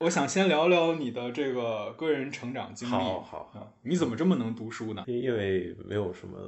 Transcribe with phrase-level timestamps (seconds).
[0.00, 2.92] 我想先聊聊你的这个个人成长经历。
[2.92, 5.02] 好好好，你怎么这么能读书呢？
[5.06, 6.38] 因为没有什么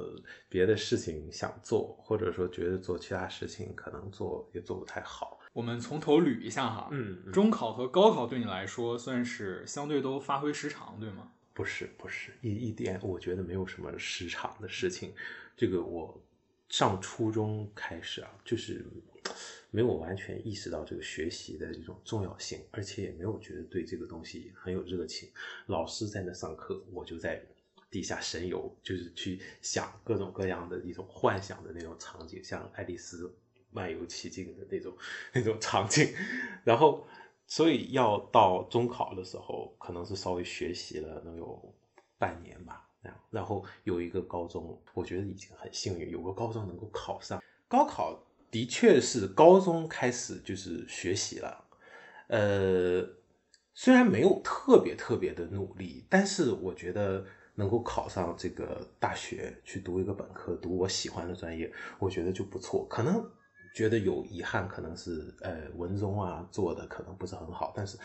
[0.47, 5.39] 别的事情想做，或者说觉得做其他事情可能做也做不太好。
[5.53, 6.87] 我们从头捋一下哈。
[6.91, 11.31] 嗯，中考和高考对你来说算是相对都发挥失常，对吗？
[11.57, 15.11] 不是，不是一一点，我觉得没有什么失常的事情。
[15.55, 16.23] 这个我
[16.69, 18.85] 上初中开始啊，就是
[19.71, 25.29] 没有完全意识到这个学习的这种重要性，而且也没有觉得对这个东西很有热情。
[25.65, 27.41] 老师在那上课，我就在
[27.89, 33.35] 地下神游，就是去想各种各样的一种幻想的那种场景，像爱丽丝
[33.71, 34.95] 漫游奇境的那种
[35.33, 36.13] 那种场景。
[36.63, 37.07] 然后，
[37.47, 41.73] 所以要到中考的时候，可能是稍微学习了能有
[42.19, 42.83] 半年吧。
[43.29, 47.41] 然后有一个高中，我觉得已经很幸运，有个高中能够考上。
[47.69, 51.65] 高考的确是高中开始就是学习了，
[52.27, 53.07] 呃，
[53.73, 62.85] 虽然没有特别特别的努力，但是我觉得能够考上这个大学去读一个本科，读我喜欢的专业，我觉得就不错。
[62.89, 63.31] 可能
[63.77, 67.97] 觉得有遗憾，可能是呃文综啊做的可能不是很好，但是。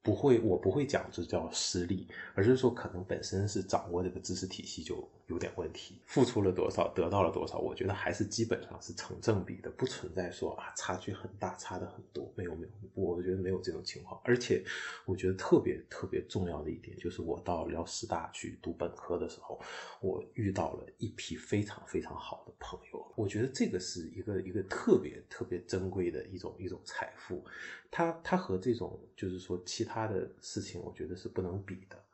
[0.00, 6.00] 不会，我不会讲这叫失利，而是说可能本身是掌握这个知识体系就有点问题。
[6.06, 12.32] 付出了多少，得到了多少，我觉得还是基本上是成正比的，不存在说啊差距很大，差的很多。
[12.34, 14.20] 没有没有，我觉得没有这种情况。
[14.24, 14.64] 而且
[15.06, 19.60] 我觉得特别特别重要的一点就是，我到辽师大去读本科的时候，
[20.00, 23.12] 我遇到了一批非常非常好的朋友。
[23.16, 27.44] 我觉得这个是一个一个特别特别珍贵的一种一种财富。
[27.90, 32.04] 它它和这种就是说其他的事情，我觉得是不能比的。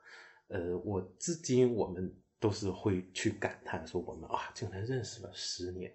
[0.48, 5.90] 呃，我至今我们都是会去感叹说，我们啊竟然认识了十年，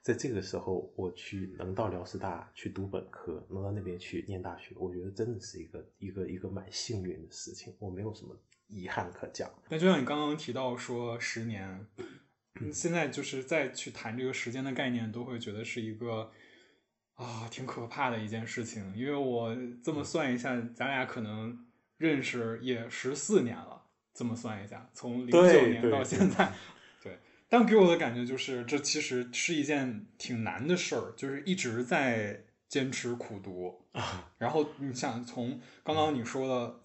[0.00, 9.48] 在这个时候我去能到辽师大去读本科，能到那边去念大学，我觉得真的是一个一个一个蛮幸运的事情，我没有什么遗憾可讲。
[9.68, 11.86] 那就像你刚刚提到说十年，
[12.72, 16.32] 现在就是再去谈这个时间的概念，都会觉得是一个。
[17.14, 21.66] 啊，挺可怕的一件事情，因为我这么算一下，咱俩可能
[21.98, 23.81] 认识也十四年了。
[24.14, 26.52] 这么算一下，从零九年到现在，
[27.02, 27.18] 对。
[27.48, 34.30] 但给我的感觉就是，这其实是一件挺难的事儿，就是一直在坚持苦读啊。
[34.38, 36.78] 然后你想，从刚刚你说的。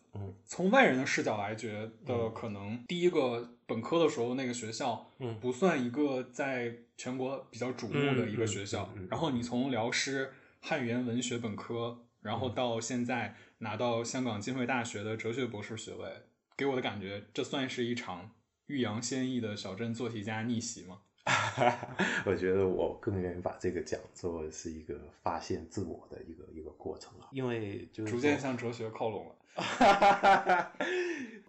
[0.47, 8.91] 从外人的视角来觉得，可能第一个本科的时候那个学校，嗯，不算一个在全国比较瞩目的一个学校。
[9.11, 16.09] 然后你从辽师汉语言文学本科，然后到现在拿到香港浸会大学的哲学博士学位，
[16.57, 18.31] 给我的感觉，这算是一场
[18.65, 21.01] 欲扬先抑的小镇做题家逆袭吗？
[22.25, 29.35] 我觉得我更愿意把这个讲作是一个发现自我的一个一个过程了，因为就逐渐向哲学靠拢了。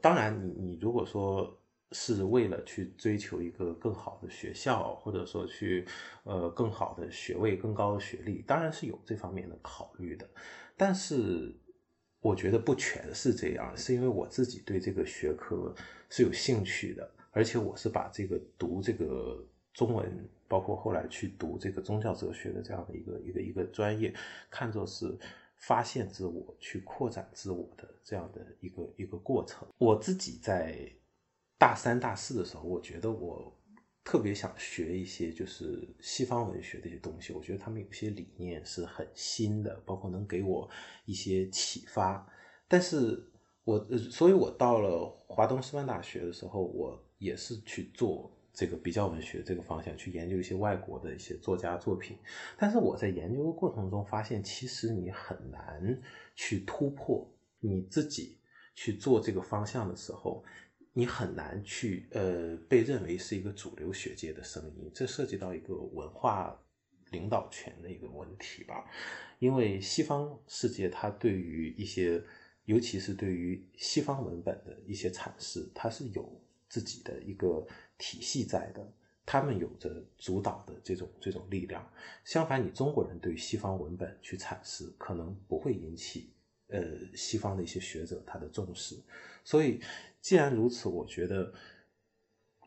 [0.02, 1.56] 当然，你你如果说
[1.92, 5.86] 是为了去追求一个更好的学校，或者说去
[6.24, 10.28] 呃更好的学位、更高的学历，当然是有这方面的考虑的。
[10.76, 11.54] 但是
[12.20, 15.74] 我觉得不全是这样，是因为我自己对这个学科
[16.10, 19.44] 是有兴趣的，而且我是把这个读这个。
[19.74, 24.12] 中文包括后来去读这个宗教哲学的这样的一个一个一个专业，
[24.50, 25.16] 看作是
[25.54, 29.68] 发现自我、去扩展自我的这样的一个一个过程。
[29.78, 30.76] 我自己在
[31.56, 33.56] 大三、大四的时候，我觉得我
[34.08, 37.34] 特别想学一些就是西方文学的一些东西。
[37.34, 40.66] 我觉得他们有些理念是很新的，包括能给我
[41.04, 42.26] 一些启发。
[42.66, 43.22] 但是
[43.64, 48.34] 我，所以我到了华东师范大学的时候，我也是去做。
[48.54, 52.16] 这个比较文学这个方向去研究一些外国的一些作家作品，
[52.56, 56.00] 但是我在研究的过程中发现，其实你很难
[56.34, 57.30] 去突破
[57.60, 58.36] 你自己
[58.74, 60.42] 去做这个方向的时候，
[60.92, 66.60] 你很难去呃被认为是一个主流学界的声音，这涉及到一个文化
[67.10, 68.84] 领导权的一个问题吧。
[69.38, 72.22] 因为西方世界它对于一些，
[72.64, 77.66] 尤其是对于西方文本的一些阐释，它是有自己的一个。
[78.00, 78.92] 体系在的，
[79.26, 81.84] 他们有着主导的这种这种力量。
[82.22, 86.30] 相反，你中国人对西方文本去阐释，可能不会引起
[86.68, 86.82] 呃
[87.14, 88.96] 西方的一些学者他的重视。
[89.44, 89.80] 所以，
[90.20, 91.52] 既然如此，我觉得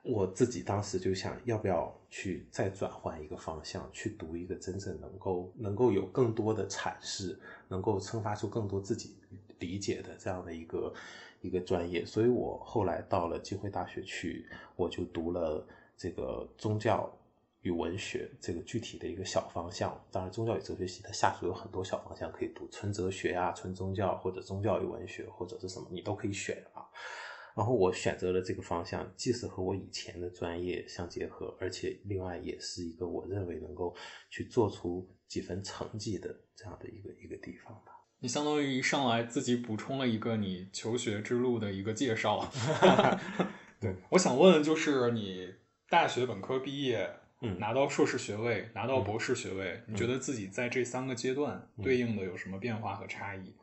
[0.04, 9.16] 我自己当时就想要不要去再转换一个方向，去读一个真正能够能够有更多的阐释，能够生发出更多自己
[9.60, 10.94] 理解的这样的一个
[11.42, 15.64] 一个专业，所以我后来到了浸会大学去，我就读了
[15.96, 17.16] 这个宗教
[17.62, 20.00] 与文学这个具体的一个小方向。
[20.12, 26.86] 当然，宗教与哲学系它下属有很多小方向可以读，纯哲学啊、纯宗教或者宗教与文学或者是什么，你都可以选啊。
[27.54, 33.94] 然后我选择了这个方向，既是和我以前的专业相结合，而且另外也是一个我认为能够
[34.30, 37.92] 去做出几分成绩的这样的一个一个地方吧。
[38.20, 42.50] 你相当于一上来自己补充了一个你求学之路的一个介绍。
[43.82, 45.54] 对，我想问，就是你
[45.90, 53.54] 大学本科毕业，嗯拿到硕士学位，拿到博士学位，你觉得自己在这三个阶段对应的有什么变化和差异？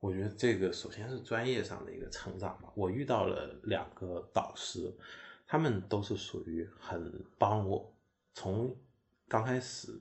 [0.00, 2.70] 我觉得这个首先是专业上的一个成长吧。
[2.74, 4.92] 我遇到了两个导师，
[5.46, 7.94] 他们都是属于很帮我
[8.34, 8.76] 从
[9.28, 9.98] 刚开始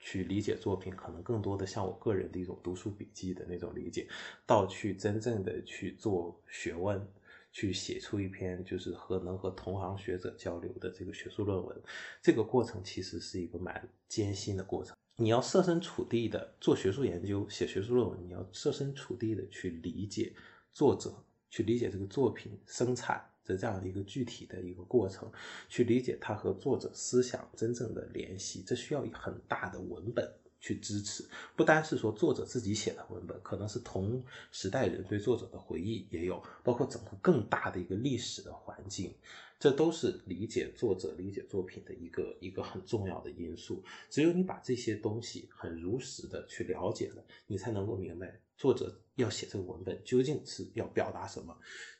[0.00, 4.08] 去理解作品，可能更多的像我个人的一种读书笔记的那种理解，
[4.44, 7.06] 到去真正的去做学问，
[7.52, 11.82] 去写出一篇就是和能和同行学者交流的这个学术论文，
[12.22, 14.96] 这个过程其实是一个蛮艰辛的过程。
[15.16, 20.32] 你要设身处地的做学术研究、写学术论文，你要设身处地的去理解
[20.72, 21.14] 作者，
[21.50, 25.30] 去理解这个作品生产的这样的一个具体的一个过程，
[25.68, 30.26] 去理解它和作者思想真正的联系，这需要很大的文本
[30.62, 39.12] 去支持，不单是说作者自己写的文本，可能是同时代人对作者的回忆也有，包括整个更大的一个历史的环境。
[39.58, 43.80] 这都是理解作者、理解作品的一个一个很重要的因素。
[44.10, 51.56] 只有你把这些东西很如实的去了解了，你才能够明白作者要写这个文本究竟是要表达什么，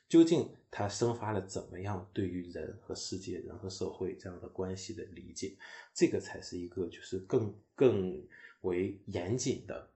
[0.09, 5.55] 究竟他生发了怎么样对于人和世界、人和社会这样的关系的理解。
[5.93, 8.21] 这个才是一个就是更更
[8.63, 9.87] 为严谨的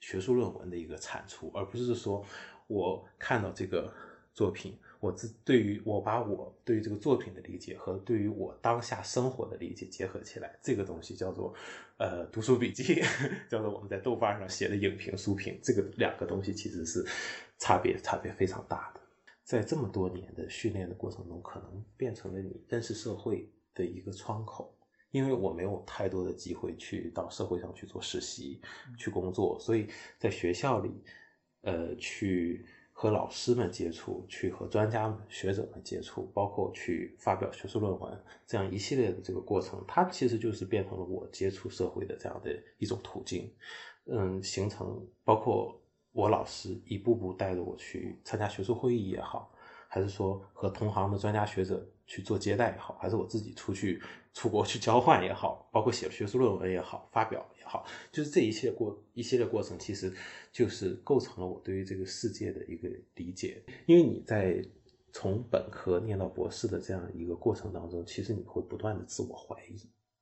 [0.00, 2.22] 学术论文的一个产出，而不是说
[2.66, 3.90] 我看到这个
[4.34, 4.76] 作品。
[4.98, 11.54] 我自对于我把我对于这个作品的理解和对于我当下生活的理解结合起来，这个东西叫做
[11.98, 13.02] 呃读书笔记，
[13.48, 15.60] 叫做我们在豆瓣上写的影评书评。
[15.62, 17.06] 这个两个东西其实是
[17.58, 19.00] 差别差别非常大的。
[19.44, 24.75] 在这么多年的训练的过程中，可能变成了你认识社会的一个窗口。
[25.16, 28.60] 因为我没有太多的机会去到社会上去做实习、
[28.98, 30.90] 去工作，所以在学校里，
[31.62, 32.66] 呃，去。
[32.98, 43.52] 和老师们接触，去和专家们、学者们接触，包括去发表学术论文，这样一系列的这个过程，它其实就是变成了我接触社会的这样的一种途径。
[44.06, 45.78] 嗯，形成包括
[46.12, 49.52] 我老师一步步带着我去参加学术会议也好，
[49.88, 54.02] 还是说和同行的专家学者去做接待也好，还是我自己出去
[54.32, 57.66] 出国去交换也好，包括写学术论文也好，发表也。
[57.68, 60.14] 好，就是这一切过一系列过程，其实
[60.52, 63.60] 就是构成了我对于这个世界的一个理解。
[63.86, 64.64] 因为你在
[65.12, 69.76] 从本科念到博士的这样一个过程当中，其实你会不断的自我怀疑，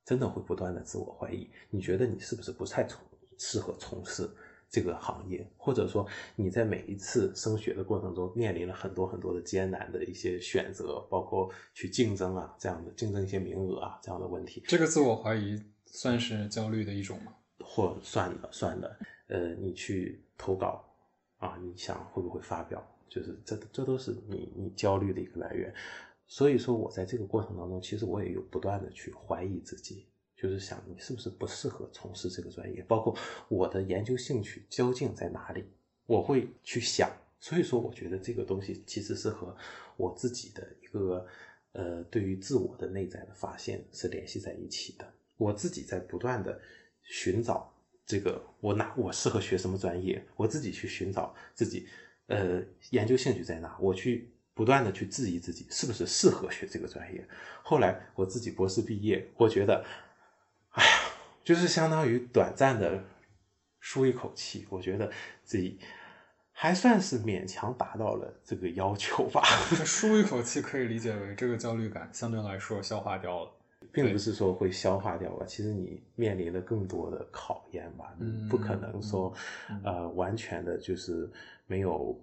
[0.07, 1.51] 真的会不断的自我怀疑。
[1.69, 3.03] 你觉得你是不是不太从
[3.37, 4.27] 适合从事
[4.75, 5.49] 这个行业？
[5.57, 6.05] 或者说
[6.35, 14.65] 你在每一次升学的过程中面临了很多很多的艰难的一些选择，包括去竞争啊这样的竞争一些名额啊这样的问题。
[14.67, 15.63] 这个自我怀疑。
[15.97, 17.33] 算是焦虑的一种吗？
[17.61, 18.99] 或算的算的，
[19.29, 20.85] 呃，你去投稿
[21.39, 22.85] 啊，你想会不会发表？
[23.09, 25.73] 就是这这都是你你焦虑的一个来源。
[26.27, 30.09] 所以说我在这个过程当中，其实我也有不断的去怀疑自己，
[30.45, 33.17] 就是想你是不是不适合从事这个专业，包括
[33.49, 35.65] 我的研究兴趣究竟在哪里，
[36.05, 37.11] 我会去想。
[37.41, 39.57] 所以说，我觉得这个东西其实是和
[39.97, 41.27] 我自己的一个
[41.73, 45.11] 呃对于自我的内在的发现是联系在一起的。
[45.39, 46.61] 我自己在不断的
[47.03, 47.75] 寻找
[48.05, 51.89] 这个我哪我适合学什么专业，我自己去寻找自己
[52.27, 57.27] 呃研究兴趣在哪，我去不断的去质疑自己是不是适合学这个专业。
[57.63, 59.83] 后来我自己博士毕业，我觉得，
[60.75, 60.91] 哎呀，
[61.43, 63.03] 就是相当于短暂的
[63.81, 65.11] 舒一口气，我觉得
[65.43, 65.79] 自己
[66.53, 69.43] 还算是勉强达到了这个要求吧。
[69.85, 73.51] 舒一口气可以理解为这个焦虑感相对来说消化掉了。
[73.93, 79.33] 并不是说会消化掉吧，其实你面临了更多的考验吧，嗯不可能说，
[79.85, 81.31] 呃，完全的就是
[81.67, 82.19] 没有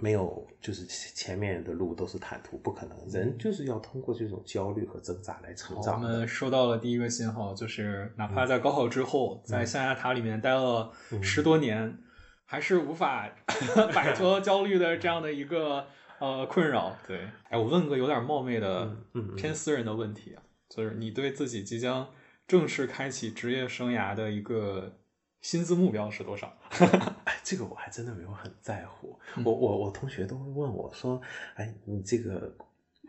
[0.00, 2.96] 没有，就是前面的路都是坦途，不可能。
[3.08, 5.94] 人就是要通过这种焦虑和挣扎来成长。
[5.94, 10.90] 我们收到了第一个信号，就是哪怕在高考之后，在象牙塔里面待了
[11.22, 11.98] 十多年，
[12.44, 13.28] 还是无法
[13.94, 15.86] 摆脱焦虑的这样的一个
[16.18, 16.96] 呃困扰。
[17.06, 18.96] 对，哎，我问个有点冒昧的
[19.36, 20.42] 偏私人的问题啊。
[20.68, 22.08] 就是你对自己即将
[22.46, 24.98] 正式开启职业生涯的一个
[25.40, 26.58] 薪资目标是多少？
[27.48, 29.18] 这个我还真的没有很在乎。
[29.36, 31.18] 嗯我我我同学都会问我说，
[31.54, 32.54] 哎，你这个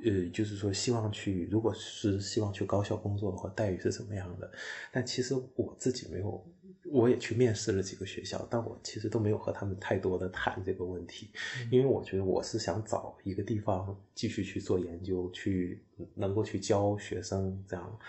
[0.05, 4.49] 呃，就是说希望去，如果是希望去高校工作的话，待遇是怎么样的？
[4.93, 6.41] 但其实我自己没有，
[6.85, 11.29] 我也去面试了几个学校，但我其实都没有和他们太多的谈这个问题，
[11.69, 15.83] 因为我觉得我是想找一个地方继续去做研究，去
[16.15, 17.99] 能够去教学生这样，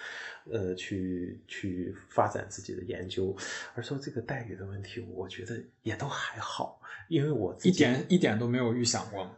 [0.50, 3.36] 呃，去去发展自己的研究。
[3.74, 9.28] 而说这个待遇的问题，我觉得也都还好，因为我一点一点都没有预想过？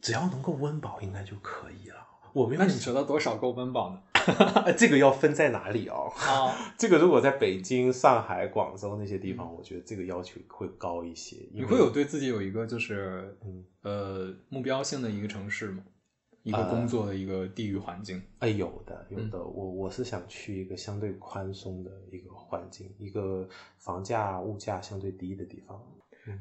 [0.00, 2.06] 只要能够温饱，应该就可以了。
[2.32, 4.00] 我没有那你觉得多少够温饱呢？
[4.76, 6.12] 这个要分在哪里哦？
[6.16, 11.36] 啊， 这个如果在北京、上海、广州那些地方，我觉得这个要求会高一些。
[11.52, 15.82] 你会有对自己有一个就是嗯呃目标性的一个城市吗？
[16.42, 18.22] 一个呃工作的一个地域环境？
[18.38, 19.38] 哎，有的，有的。
[19.44, 23.46] 我我是想去一个相对宽松的一个环境，一个
[23.78, 25.78] 房价、物价相对低的地方。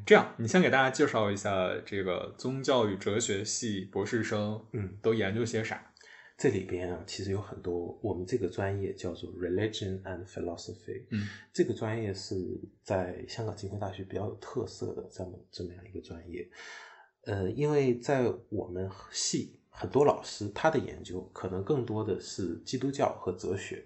[0.06, 5.89] 这样，你先给大家介绍一下这个宗教与哲学系博士生，嗯，都研究些啥？
[6.40, 12.34] 这里边啊，其实有很多，我们这个专业叫做 Religion and Philosophy，嗯，这个专业是
[12.82, 16.50] 在香港浸会大学比较有特色的这么这么样一个专业。
[17.26, 23.86] 呃，因为在我们系很多老师他的研究可能更多的是基督教和哲学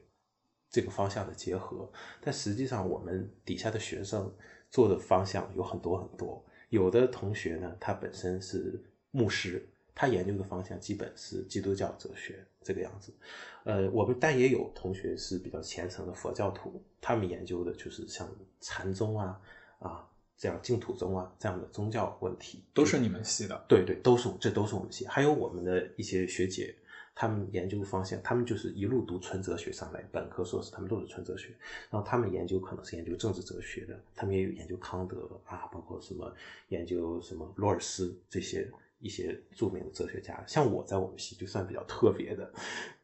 [0.69, 1.91] 这个方向的结合，
[2.21, 4.31] 但实际上我们底下的学生
[4.69, 6.45] 做的方向有很多很多。
[6.69, 8.79] 有的同学呢，他本身是
[9.09, 13.13] 牧师，他研究的方向基本是基督教哲学这个样子。
[13.63, 19.39] 呃，我们但也有同学是比较虔诚的佛教徒，他们研究的就是像禅宗啊
[19.79, 23.65] 啊这样净土宗啊这样的宗教问题，都是你们系的？
[23.67, 26.75] 对对，都是这都是我们系，还有我们的一些学姐，
[27.15, 31.49] 他们研究方向，他们就是一路读纯哲学上来，本科、硕士他们都是纯哲学，
[31.89, 36.35] 然后他们研究可能是研究政治哲学的，他们也有研究康德啊，包括什么
[36.67, 38.69] 研究什么罗尔斯这些
[39.03, 40.43] 一些著名的哲学家。
[40.47, 42.51] 像我在我们系就算比较特别的，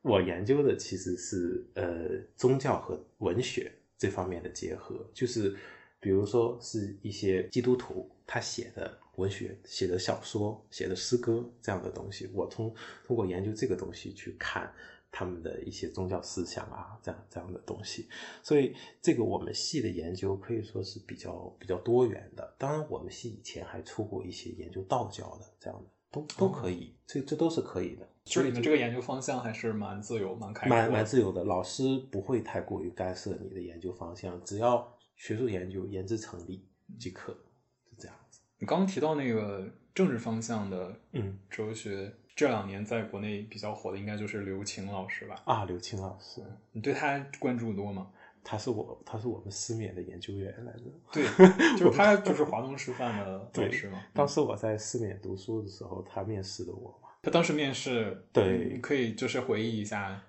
[0.02, 5.56] 我研究的其实是呃宗教和文学这方面的结合，就是
[6.00, 12.74] 比如说是一些基督徒他写的文学、写的小说、写的诗歌这样的东西，我通
[13.06, 14.74] 通过研究这个东西去看
[15.12, 18.08] 他们的一些宗教思想啊，这样这样的东西。
[18.44, 22.56] 所以这个我们系的研究可以说是比较比较多元的。
[22.58, 28.08] 当然，我们系以前还出过一些研究道教的这样的，都都可以，这这都是可以的。
[28.26, 36.68] 就是你们这个研究方向还是蛮自由、蛮开的，蛮蛮自由的，老师不会太过于干涉你的研究方向，只要学术研究研制成立
[37.00, 37.34] 即可，
[37.90, 38.40] 是这样子。
[38.60, 45.42] 你刚刚提到那个政治方向的嗯哲学，这两年在国内比较火的应该就是刘擎老师吧？
[45.44, 46.42] 啊，刘擎老师，
[46.72, 48.08] 你对他关注多吗？
[48.42, 50.84] 他是我他是我们思勉的研究员来着。
[51.12, 51.26] 对，
[51.78, 54.02] 就是他就是华东师范的老对师嘛。
[54.14, 57.10] 当时我在思勉读书的时候，他面试的我嘛。
[57.22, 60.24] 他当时面试，对你可以就是回忆一下。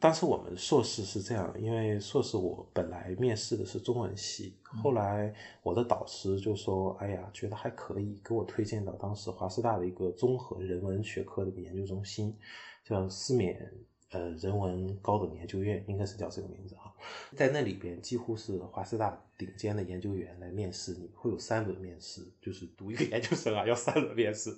[0.00, 5.32] 当时我们硕士是这样，因为硕士我本来面试的是中文系，后来
[5.62, 12.36] 我的导师就说：“哎呀，觉得还可以，给我推荐到当时华师大的一个综合人文学科的一个研究中心，
[12.84, 13.56] 叫思勉
[14.10, 16.94] 呃人文高等研究院，应该是叫这个名字哈。
[17.34, 24.54] 在那里边几乎是华师大顶尖的研究员来面试你，会有三轮面试，就是读一个研究生啊要三轮面试，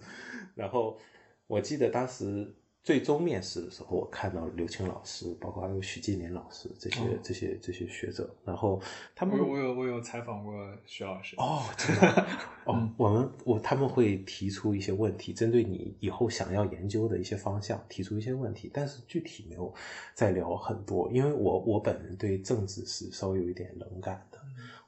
[0.54, 0.98] 然后
[1.46, 2.52] 我记得当时。”
[2.86, 8.80] 最终面试的时候，我看到刘青老师，包括还有许继年老师这些、哦这些这些学者，然后
[9.12, 11.34] 他们我有我有我有采访过徐老师。
[11.36, 12.08] 哦，真的
[12.64, 19.74] 哦嗯，我们我他们会提出一些问题，针对你以后想要研究的一些方向提出一些问题，但是具体没有
[20.14, 24.38] 再聊很多，因为我我本人对政治是稍微有一点冷感的，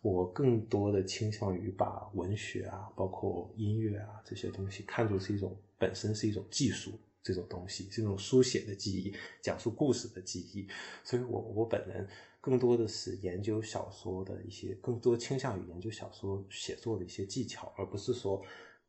[0.02, 6.92] 我更多的倾向于把文学啊，包括音乐啊这些东西看作是一种本身是一种技术。
[7.22, 10.66] 这种东西这种书写的记忆，讲述故事的记忆，
[11.04, 12.06] 所以我我本人
[12.40, 18.42] 更多的是研究小说的一些，更多倾向于研究小说写作的一些技巧，而不是说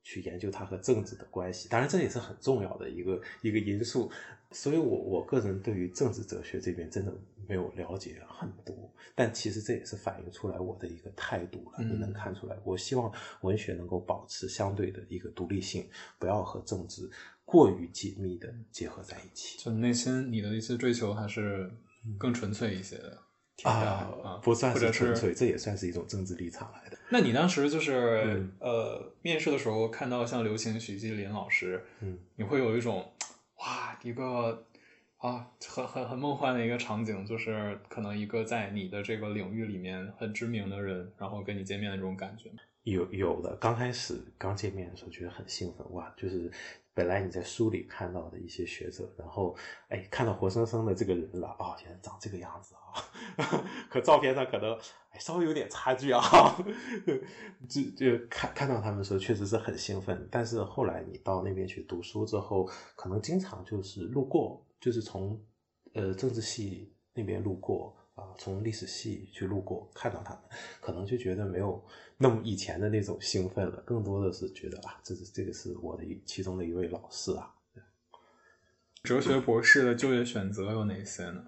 [0.03, 1.67] 去研究它和政治的关系。
[1.67, 4.11] 当然，这也是很重要的一个一个因素。
[4.51, 7.13] 所以我我个人对于政治哲学这边真的
[7.47, 11.77] 没有了解很多，但其实这也是反映出来我的一个态度了。
[11.77, 17.07] 嗯你能看出来，我希望文学能够保持相对的一个独立性，不要和政治
[17.51, 19.57] 过于紧密的结合在一起。
[19.57, 21.71] 就内心你的一些追求还是
[22.17, 23.17] 更纯粹一些的。
[23.63, 26.97] 啊，不算或者纯粹，这也算是一种政治立场来的。
[27.09, 33.11] 那你当时就是、嗯呃，面试的时候看到像刘擎、许继林老师，嗯，你会有一种
[33.57, 34.63] 哇，一个
[35.17, 42.49] 啊，很很很梦幻的一个场景，就是可能一个在你的这个领域里面很知名的人，然后跟你见面的这种感觉。
[42.83, 46.49] 有有的，刚开始刚见面的时候觉得很兴奋，哇，就是
[46.99, 49.55] 本来你在书里看到的一些学者，然后
[49.87, 52.91] 哎看到活生生的这个人了，哦，原来长这个样子啊，
[53.89, 54.77] 和照片上可能
[55.17, 56.21] 稍微有点差距啊，
[57.69, 65.41] 就就看看到他们的时候确实是很兴奋，但是后来你到那边去读书之后，可能经常就是路过，就是从
[65.93, 67.95] 呃政治系那边路过。
[68.19, 70.43] 啊，从历史系去路过，看到他们，
[70.81, 71.83] 可能就觉得没有
[72.17, 77.55] 那么以前的那种兴奋了，更多的是觉得啊，这是这个是我的一其中的一位老师啊。
[79.03, 81.45] 哲学博士的就业选择有哪些呢？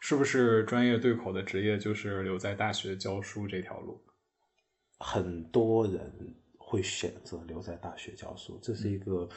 [0.00, 4.00] 是不是专业对口的职业就是留在大学教书这条路？
[4.98, 9.28] 很多人会选择留在大学教书，这是一个。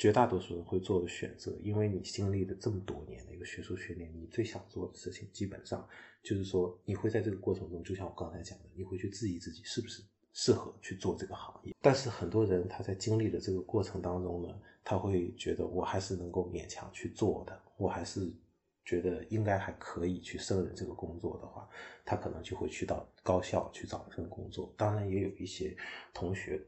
[0.00, 5.86] 绝大多数人会做的选择，因为你经历了这么多年的一个学术训练，你最想做的事情，基本上
[6.22, 10.02] 就是说，你会在这个过程中，就像我刚才讲的，你会去质疑自己是不是
[10.32, 11.76] 适合去做这个行业。
[11.82, 18.32] 但是很多人他在经历的这个过程当中呢，他会觉得我还是能够勉强去做的，我还是
[18.86, 21.68] 觉得应该还可以去胜任这个工作的话，
[22.06, 24.72] 他可能就会去到高校去找一份工作。
[24.78, 25.76] 当然，也有一些
[26.14, 26.58] 同学。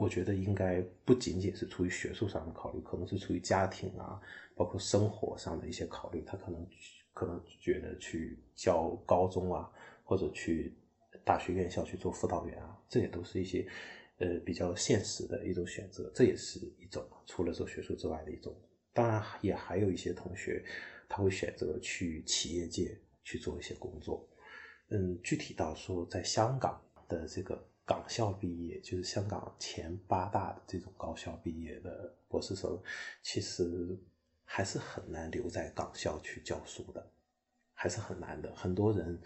[0.00, 4.18] 我觉得应该不仅仅是出于学术上的考虑，可能是出于家庭啊，
[4.56, 6.22] 包括生活上的一些考虑。
[6.26, 6.66] 他可能
[7.12, 9.70] 可能觉得去教高中啊，
[10.02, 10.74] 或者去
[11.22, 13.68] 大学院校去做辅导员啊，这也都是一些
[14.16, 16.10] 呃比较现实的一种选择。
[16.14, 18.58] 这也是一种除了做学术之外的一种。
[18.94, 20.64] 当然，也还有一些同学
[21.10, 24.26] 他会选择去企业界去做一些工作。
[24.88, 27.62] 嗯，具体到说，在香港的这个。
[27.90, 32.80] 港校毕业就是香港前八大的这种高校毕业的博士生，
[33.20, 33.98] 其实
[34.44, 37.04] 还是很难留在港校去教书的，
[37.74, 38.54] 还是很难的。
[38.54, 39.20] 很多人，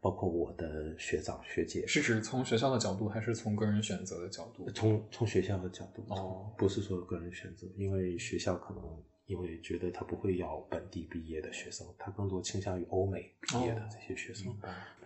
[0.00, 4.70] 包括我的学长学姐，是指从学校的角度，还是从个人选择的角度？
[4.70, 14.54] 从从学校的角度哦，不是说个人选择，因为学校可能因为觉得他不会要本地毕业的学生，他更多倾向于欧美毕业的这些学生。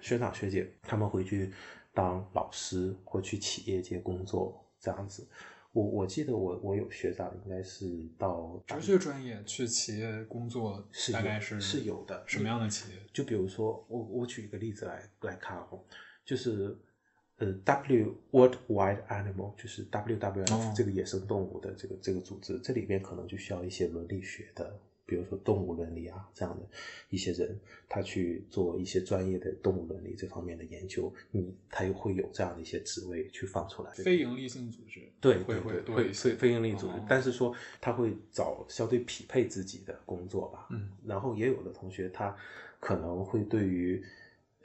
[0.01, 1.53] 学长学姐他们回去。
[1.95, 5.27] 当老师或去企业界工作这样子，
[5.73, 12.23] 我我记得我我有学长应该是到哲学专业去企业工作，是大概是是有的。
[12.25, 12.99] 什么样的企业？
[13.13, 15.83] 就比如说我我举一个例子来来看哦，
[16.25, 16.79] 就是
[17.39, 24.79] 呃 W World Wide Animal，就是 WWF 这个野生动物的这个这个组织，这里边可能就需要一些伦理学的。
[25.07, 26.69] 比如说动物伦理啊，这样的
[27.09, 33.91] 一些人，他去做一些专业的动物伦理这方面的研究，嗯，他又会有这样的一些职位去放出来。
[33.93, 42.37] 非盈利性组织，对，会会会非非盈利组织，但是说他会找相对匹配自己的工作吧，嗯，然后也有的同学他
[42.79, 44.05] 可能会对于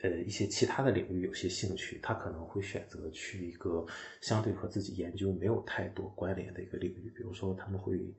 [0.03, 3.83] 呃一些其他的领域有些兴趣，他可能会选择去一个
[4.21, 8.15] 相对和自己研究没有太多关联的一个领域，比如说他们会。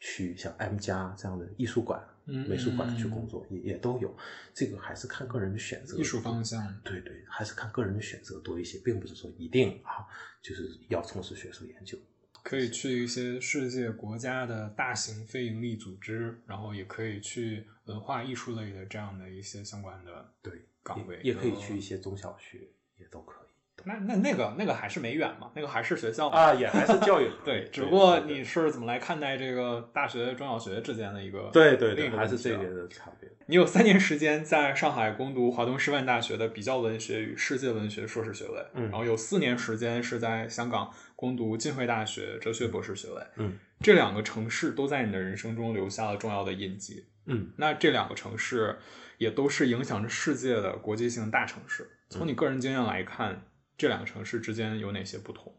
[0.00, 4.14] 去像 M 加这样的艺术馆、美术馆去工作，也也都有。
[4.52, 5.96] 这个还是看个人的选择。
[5.96, 10.04] 艺术方向，对对，还是看个人的选择多一些，并不是说一定啊，
[10.42, 11.96] 就是要从事学术研究。
[12.42, 20.52] 可以去一些世界国家的大型非营利组织，然后也可以去文化艺术类的这样的一些相关的对
[20.84, 22.58] 岗位，也可以去一些中小学，
[22.98, 23.44] 也都可以。
[23.86, 27.28] 那那那个那个还是没远嘛，那个还是学校啊，也还是教育。
[27.44, 33.28] 对，只不过你是怎么来看待这个大学中小学之间的一个对对对，还是这边的差别。
[33.46, 48.78] 你有三年时间在上海攻读华东师范大学的比较文学与世界文学硕士学位，嗯，然后有四年时间是在香港攻读浸会大学哲学博士学位，嗯，这两个城市都在你的人生中留下了重要的印记，嗯，那这两个城市
[49.18, 51.88] 也都是影响着世界的国际性大城市。
[52.08, 53.42] 从你个人经验来看。
[53.76, 55.52] 这两个城市之间有哪些不同？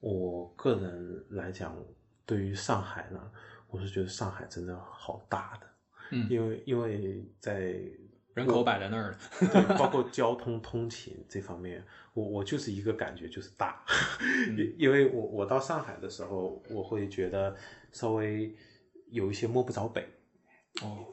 [0.00, 1.74] 我个人来讲，
[2.26, 3.32] 对于上海呢，
[3.70, 5.66] 我是觉得上海真的好大的，
[6.10, 7.80] 嗯，因为因为在
[8.34, 13.82] 人口摆在那儿， 对， 包括交通通勤这方面，我我就是一个感觉就是大，
[14.54, 17.56] 因因为我我到上海的时候，我会觉得
[17.90, 18.54] 稍微
[19.06, 20.06] 有一些摸不着北，
[20.82, 21.06] 哦，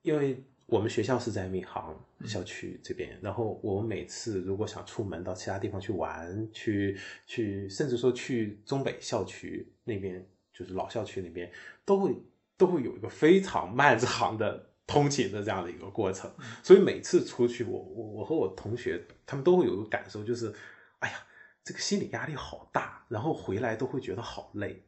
[0.00, 0.42] 因为。
[0.66, 11.50] 我们学校是在闵行校区这边，然后我们每次如果想出门到其他地方去玩，去去，甚至说去中北校区那边，就是老校区那边，
[11.84, 12.16] 都会
[12.56, 16.32] 都会有一个非常漫长的通勤的这样的一个过程。
[16.62, 20.52] 所以每次出去，我我我和我同学他们都会有一个感受，就是，
[21.00, 21.16] 哎呀，
[21.62, 24.82] 这个心理压力好大，然后回来都会觉得好累。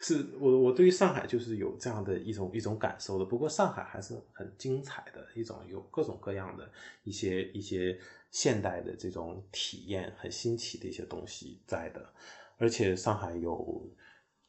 [0.00, 3.24] 是我我对于上海就是有这样的一种一种感受的。
[3.24, 6.70] 不过上海还是很精彩的一种，有各种各样的
[7.04, 12.12] 一些一些现代的这种体验，很新奇的一些东西在的。
[12.56, 13.86] 而且上海有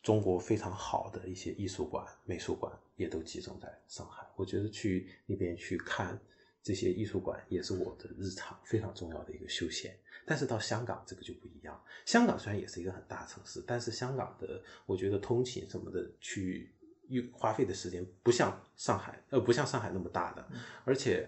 [0.02, 4.26] 中国非常好的一些艺术馆、美术馆，也都集中在上海。
[4.38, 6.18] 我觉得去那边去看
[6.64, 9.98] 这些艺术馆，也是我的日常非常重要的一个休闲。
[10.26, 11.82] 但是到香港这个就不一样。
[12.06, 16.74] 香港虽然也是一个很大城市，但是香港的我觉得通勤什么的去
[17.10, 20.48] 用花费的时间不像上海，呃，不像上海那么大的。
[20.86, 21.28] 而且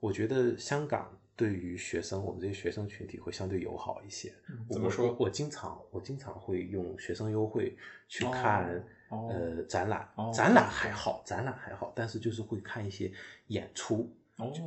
[0.00, 4.32] 我觉得香港对于学生，我们这些学生群体会相对友好一些。
[4.70, 5.16] 怎么说？
[5.18, 7.76] 我经常我经常会用学生优惠
[8.08, 13.12] 去看呃展览，展览还好，展览还好，但是就是会看一些
[13.48, 14.08] 演出，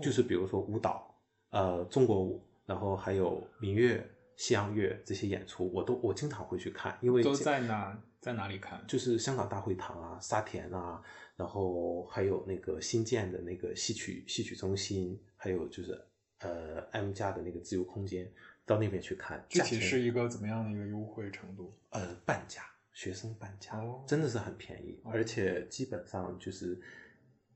[0.01, 1.15] 就是比如说舞蹈，
[1.51, 2.43] 呃，中国舞。
[2.67, 8.83] 然后还有民乐、西洋乐这些演出，我都我经常会去看，因为都在哪在哪里看？
[8.85, 11.01] 就是香港大会堂啊、沙田啊，
[11.37, 15.97] 然后还有那个新建的那个戏曲戏曲中心，还有就是
[16.39, 18.29] 呃 M 家的那个自由空间，
[18.65, 19.43] 到那边去看。
[19.47, 21.73] 具体是一个怎么样的一个优惠程度？
[21.91, 26.77] 呃，半价，学生半价，真的是很便宜，而且基本上就是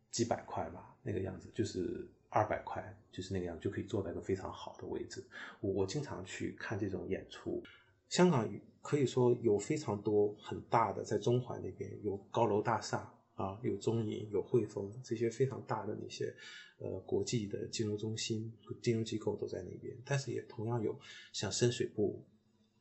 [0.10, 2.10] 几百块吧，那个样子，就是。
[2.32, 5.22] 二百块就是那个样，就可以坐在一个非常好的位置。
[5.60, 7.62] 我经常去看这种演出。
[8.08, 8.50] 香港
[8.82, 16.34] 可以说有非常多很大的，在中环那边有高楼大厦啊，有中银、有汇丰这些非常大的那些
[16.80, 19.96] 呃国际的金融中心、金融机构都在那边。
[20.06, 20.98] 但是也同样有
[21.34, 22.17] 像深水埗、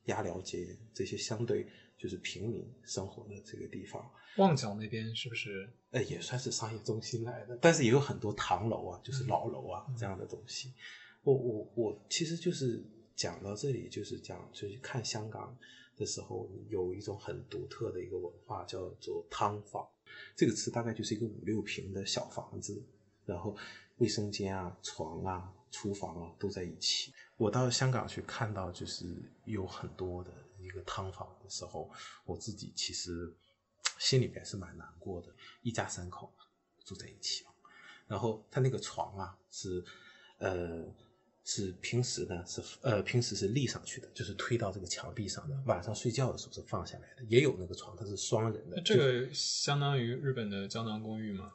[0.05, 1.67] 鸭寮街这些相对。
[2.01, 4.03] 就是平民生活的这个地方，
[4.37, 5.69] 旺角那边是不是？
[5.91, 10.73] 呃，也算是商业中心来的，但是也有很多唐楼啊，就是老楼啊这样的东西。
[11.21, 12.83] 我我我，其实就是
[13.15, 15.55] 讲到这里，就是讲，就是看香港
[15.95, 19.87] 的时候，有一种很独特的一个文化，叫做汤房。
[20.35, 22.83] 这个词大概就是一个五六平的小房子，
[23.27, 23.55] 然后
[23.97, 27.13] 卫生间啊、床啊、厨房啊都在一起。
[27.37, 29.05] 我到香港去看到，就是
[29.45, 30.31] 有很多的。
[30.63, 31.89] 一个汤房的时候，
[32.25, 33.33] 我自己其实
[33.97, 35.27] 心里边是蛮难过的。
[35.61, 36.33] 一家三口
[36.83, 37.45] 住在一起
[38.07, 39.83] 然后他那个床啊是
[40.39, 40.85] 呃
[41.43, 45.57] 是平时呢是呃平时是立上去的，就是推到这个墙壁上的。
[45.65, 47.23] 晚上睡觉的时候是放下来的。
[47.23, 48.81] 也有那个床，它是双人的。
[48.81, 51.53] 这个相当于日本的胶囊公寓吗？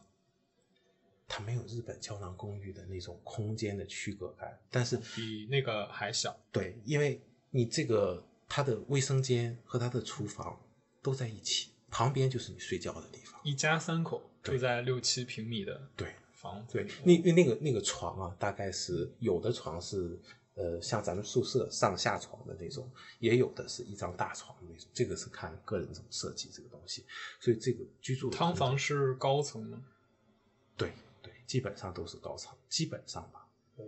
[1.28, 6.38] 它没有日本胶囊公寓的那种空间的区隔感，但是比那个还小。
[6.50, 8.26] 对，因为你这个。
[8.48, 10.60] 他的卫生间和他的厨房
[11.02, 13.40] 都在一起，旁边就是你睡觉的地方。
[13.44, 20.18] 一家三口住在六七平米的对房对，那那那个那个床啊，大概是有的床是
[20.54, 24.88] 呃像咱们宿舍上下床的那种，也有的是一张大床的那种。
[24.92, 27.04] 这个是看个人怎么设计这个东西。
[27.40, 29.82] 所以这个居住汤房是高层吗？
[30.76, 33.48] 对对，基本上都是高层，基本上吧。
[33.76, 33.84] 呃，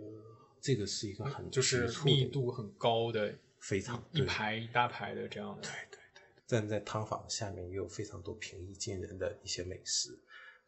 [0.61, 3.37] 这个是一个很就是密度很高的。
[3.59, 6.23] 非常一排一大排的这样的，对对对。
[6.47, 10.17] 站在汤房下面也有非常多平易近人的一些美食，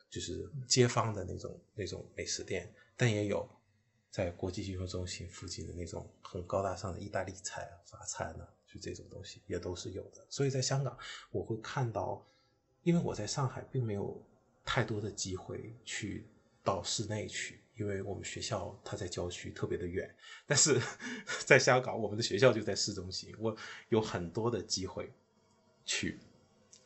[0.09, 3.49] 就是街坊的那种那种美食店，但也有
[4.11, 10.25] 在国际金融中心附近的那种很高大上的意大利菜、法餐呢，就这种东西也都是有的。
[10.29, 10.95] 所以在香港，
[11.31, 12.23] 我会看到，
[12.83, 14.21] 因为我在上海并没有
[14.63, 16.27] 太多的机会去
[16.63, 17.60] 到室内去。
[17.77, 20.13] 因为我们学校它在郊区，特别的远，
[20.45, 20.79] 但是
[21.45, 23.55] 在香港，我们的学校就在市中心，我
[23.89, 25.11] 有很多的机会
[25.85, 26.19] 去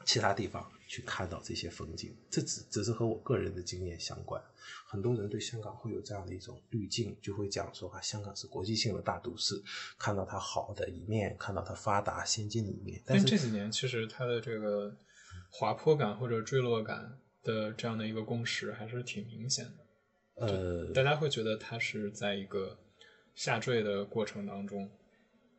[0.05, 2.15] 其他地方去看到这些风景。
[2.29, 4.41] 这只只是和我个人的经验相关。
[4.87, 9.61] 很多人对香港会有这样的一种滤镜，就会讲说啊，香港是国际性的大都市，
[9.97, 13.01] 看到它好的一面，看到它发达先进的一面。
[13.05, 14.95] 但是这几年其实它的这个
[15.49, 19.84] 滑坡感或者坠落感的这样的一个共识还是挺明显的。
[20.35, 22.77] 呃，大家会觉得它是在一个
[23.33, 24.89] 下坠的过程当中。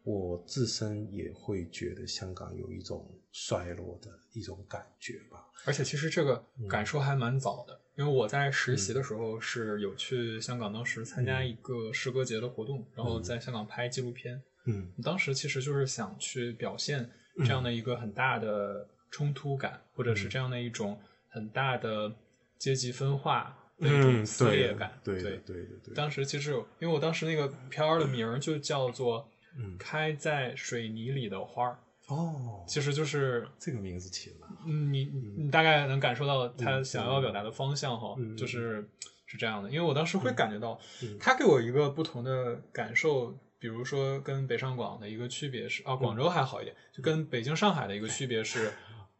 [0.05, 5.45] 我自身也会觉得香港有一种衰落的一种感觉吧。
[5.65, 14.41] 而且其实这个感受还蛮早的，因为我在实习的时候是有去香港，当时参加一个诗歌节的活动，然后在香港拍纪录片。
[14.67, 22.15] 嗯，当时其实就是想去表现这样的一个很大的冲突感，或者是这样的一种很大的
[22.59, 23.59] 阶级分化。
[23.79, 25.95] 那种撕裂感，对对对对对。
[25.95, 29.29] 当时其实，因为我当时那个片儿的名儿就叫做
[29.79, 31.79] 《开在水泥里的花儿》
[32.15, 34.47] 哦，其实就是这个名字起的。
[34.67, 35.05] 嗯，你
[35.37, 38.89] 你大概能感受到他想要表达的方向哈，就是
[39.27, 39.69] 是这样的。
[39.71, 40.79] 因为我当时会感觉到，
[41.21, 48.73] 他给我一个不同的感受，比如说跟北上广的一个区别是，啊，广州还好一点，就跟北京、上海的一个区别是。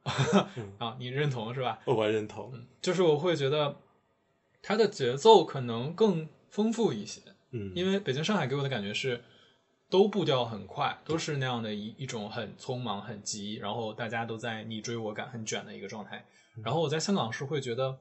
[0.79, 1.81] 啊，你认同是吧？
[1.85, 3.77] 我认同，就是我会觉得
[4.67, 7.21] 它的节奏可能更丰富一些，
[7.53, 9.23] 嗯，因为北京、上海给我的感觉是
[9.89, 16.27] 都步调很快，都是那样的一一种很匆忙、很急，然后大家都在你追我赶、很卷的一个状态。
[16.65, 17.97] 然后我在香港是会觉得，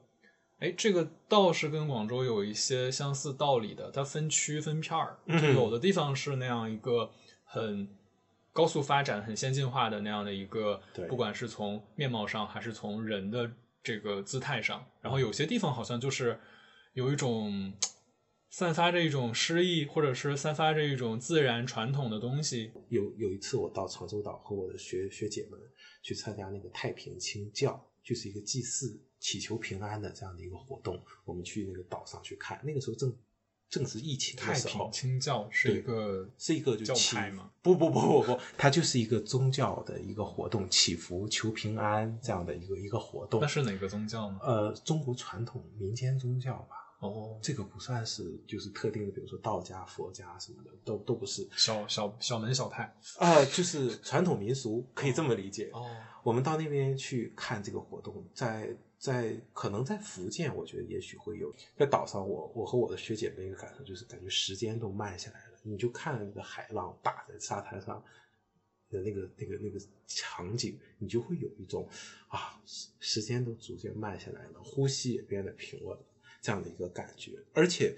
[0.58, 7.12] 哎，这个倒是跟广州有一些相似道理的，它分区分片儿，就有的地方是那样一个
[7.44, 7.88] 很
[8.52, 13.48] 高速发展、很先进化的那样的一个，不管是从面貌上还是从人的
[13.84, 16.40] 这个姿态上，然后有些地方好像就是
[16.96, 17.74] 有一种
[18.48, 22.72] 散发着一种诗意，或者是散发着一种自然传统的东西。
[22.88, 25.60] 有有一次我到长洲岛和我的学学姐们
[26.02, 30.98] 去参加那个太平清教，就是一个祭祀、祈求平安的这样的一个活动。
[31.26, 33.14] 我们去那个岛上去看，那个时候正
[33.68, 37.50] 正是疫情的太时候太平，清教是一个是一个就教祈派吗？
[37.60, 43.46] 不不不不不，它就是一个宗教的一个活动，祈福、求平安这样的一个一个活动那。
[43.46, 44.38] 是哪个宗教呢？
[44.40, 52.84] 呃，中国传统民间宗教吧，哦，这个不算是就是特定的，比如说道家、佛家什么的，都都不是小小小门小派。
[53.18, 55.68] 啊、就是传统民俗，可以这么理解。
[55.74, 55.86] 哦，
[56.22, 61.54] 我们到那边去看这个活动，在在可能在福建，我觉得也许会有。
[61.76, 65.58] 在岛上我，我和我的学姐们一个感受就是，感觉时间都慢下来了。
[65.62, 68.02] 你就看那个海浪打在沙滩上
[68.88, 71.86] 的那个那个那个场景，你就会有一种
[72.28, 76.04] 啊，时时间都逐渐慢下来了，呼吸也变得平稳了
[76.40, 77.38] 这样的一个感觉。
[77.52, 77.96] 而且，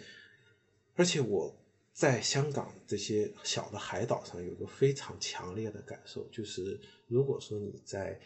[0.94, 1.54] 而且我
[1.92, 8.20] 在香港这些小的海岛上有个非常强烈的感受，就是如果说你在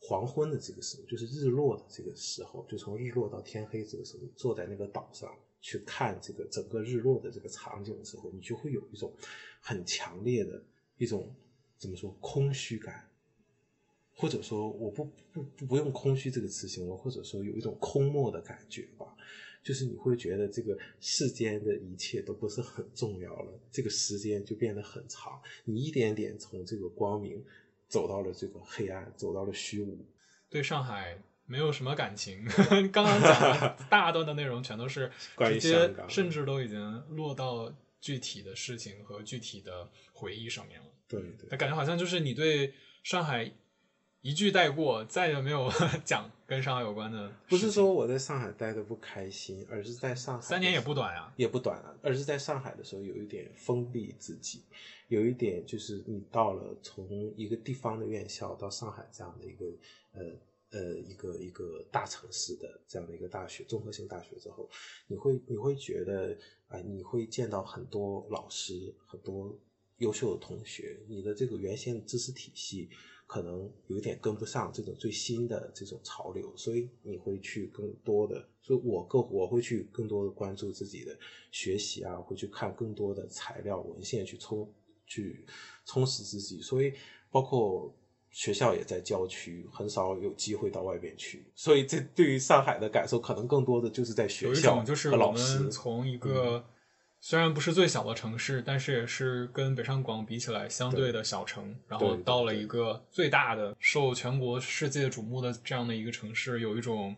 [0.00, 5.28] 黄昏的这个时候，就是日落的这个时候，就从日落到天黑这个时候，你坐在那个岛上
[5.60, 9.12] 去看这个整个日落的这个场景的时候，你就会有一种
[9.60, 10.62] 很强烈的
[10.96, 11.34] 一种
[11.76, 13.10] 怎么说空虚感，
[14.14, 19.14] 或者说我不不不不用空虚这个词形容，或者说有一种空漠的感觉吧。
[19.62, 27.44] 就是你会觉得这个世间的一切都不是很重要了，这个时间就变得很长，你一点点从这个光明
[27.88, 30.04] 走到了这个黑暗，走到了虚无。
[30.50, 32.44] 对上海没有什么感情。
[32.92, 40.86] 刚刚讲的大段的内容全都是 关于直接香，港甚至都已经落到具体的事情和具体的回忆上面了。
[41.06, 43.50] 对对那感觉好像就是你对上海
[44.20, 45.70] 一句带过，再也没有
[46.04, 47.32] 讲跟上海有关的。
[47.48, 51.32] 不是说我在上海待的不开心，而是在上海三年也不短呀。
[51.36, 54.64] 也不短啊，而是在上海的时候有一点封闭自己，
[55.06, 59.66] 有一点就是你到了从一个地方的院校到上海这样的一个
[60.12, 60.20] 呃
[60.70, 64.68] 呃一个一个大城市的这样的一个大学综合性大学之后，
[65.06, 69.58] 你会你会觉得啊、你会见到很多老师，很多
[69.98, 72.90] 优秀的同学，你的这个原先的知识体系
[73.28, 81.16] 可能有一点跟不上这种最新的这种潮流，所以你会去更多的，所以我更我会去更多的关注自己的
[81.52, 84.68] 学习啊，会去看更多的材料文献去充
[85.06, 85.46] 去
[85.84, 86.92] 充实自己，所以
[87.30, 87.94] 包括。
[88.30, 96.62] 学校也在郊区，很少有机会到外边去，所以这对于上海的感受，可能更多的就是在学有一校种就是我和老师从一个
[97.20, 107.14] 虽然不是最小的城市，但是也是跟北上广比起来相对的小城，然后到了一个最大的、受全国世界瞩目的这样的一个城市，有一种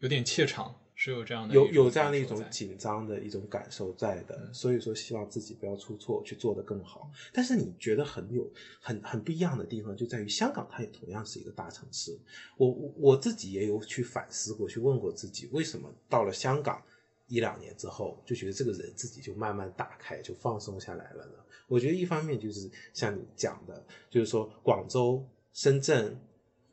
[0.00, 7.08] 有点怯场，是有这样的有有这样的一种紧张的一种感受在的，嗯所以说希望自己不要出错，去做得更好。
[7.32, 12.18] 但是你觉得很有很很不一样的地方，就在于香港它也同样是一个大城市。
[12.56, 16.82] 我我我自己也有去反思过，去问过自己，为什么到了香港
[17.28, 21.32] 一两年之后，就觉得这个人自己就慢慢打开，就放松下来了呢？
[21.66, 26.18] 我觉得一方面就是像你讲的，就是说广州、深圳，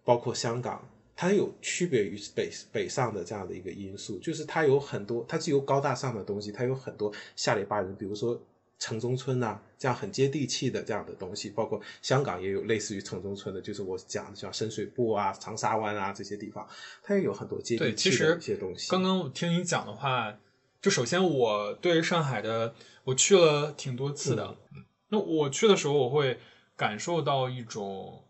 [0.04, 8.41] 包括香港，它有区别于北北上的这样的一个因素，就是它有很多，它是有高大上的东西，它有很多下里巴人，比如说
[8.80, 16.65] 城中村呐、这样很接地气的这样的东西，包括香港也有类似于城中村的，就是我讲的像深水埗啊、长沙湾啊这些地方，
[17.02, 18.89] 它也有很多接，地气的一些东西。
[18.91, 20.38] 刚刚我听你讲的话，
[20.86, 24.86] 就首先我对上海的我去了挺多次的，嗯。
[25.10, 26.39] 那我去的时候我会
[26.76, 28.24] 感受到一种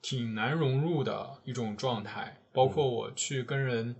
[0.00, 3.94] 挺难融入的一种状态，包括我去跟人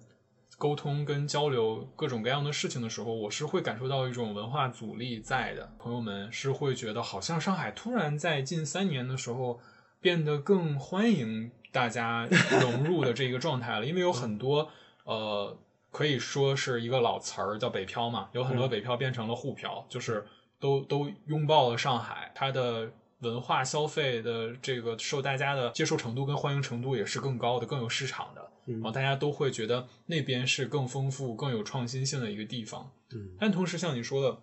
[0.57, 5.71] 沟通、跟交流各种各样的事情的时候，我是会感受到一种文化阻力在的。
[5.79, 9.61] 朋友们是会觉得，好像上海突然在近三年的时候
[10.01, 12.27] 变得更欢迎大家
[12.63, 14.71] 融入的这个状态了，因为有很多
[15.05, 15.59] 呃，
[15.97, 18.69] 可以说是一个老词儿叫北漂嘛，有很多嗯。
[18.69, 20.27] 北漂变成了沪漂，就是
[20.61, 28.75] 都都拥抱了上海，它的文化消费的这个受大家的接受程度跟欢迎程度也是更高的，更有市场的，嗯。
[28.75, 32.93] 然后大家都会觉得那边是更丰富、更有创新性的一个地方。
[33.15, 33.31] 嗯。
[33.41, 34.39] 但同时，像你说的，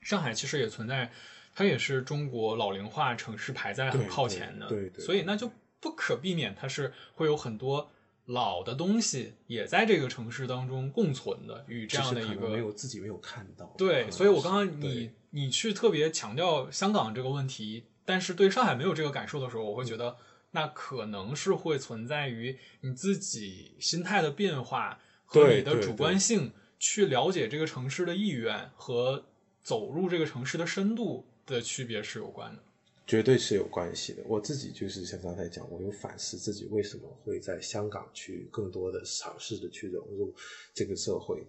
[0.00, 1.12] 上海其实也存在，
[1.54, 5.04] 它也是中国老龄化城市排在很靠前的，对对。
[5.04, 7.92] 所以那就不可避免，它是会有很多
[8.32, 13.74] 老的东西也在这个城市当中共存的，与这样的一个没有自己没有看到。
[13.76, 20.16] 对，所以我刚刚你你去特别强调香港这个问题，但是对上海没有这个感受的时候，我会觉得
[20.52, 29.26] 那可能是会存在于你自己心态的变化和你的主观性去了解这个城市的意愿和
[29.60, 32.62] 走入这个城市的深度的区别是有关的。
[33.10, 34.22] 绝对是有关系的。
[34.24, 40.32] 我自己就是像刚才讲，我有反思自己为什么会在香港去更多的尝试的去融入
[40.72, 41.44] 这个社会，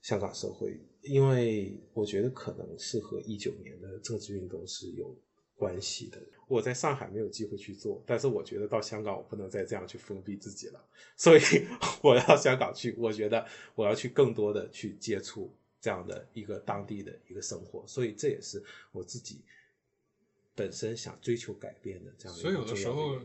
[0.00, 5.14] 香港社会，因为我觉得可能是和一九年的政治运动是有
[5.54, 6.18] 关系的。
[6.48, 10.82] 我在上海没有机会去做，但是我觉得到香港我不能再这样去封闭自己了，
[11.14, 11.40] 所以
[12.02, 19.42] 我要香港去，我觉得我要去更多的去接触这样的一个当地的一个生活，所以这也是我自己
[20.54, 23.18] 本身想追求改变的这样一个所以有的时候。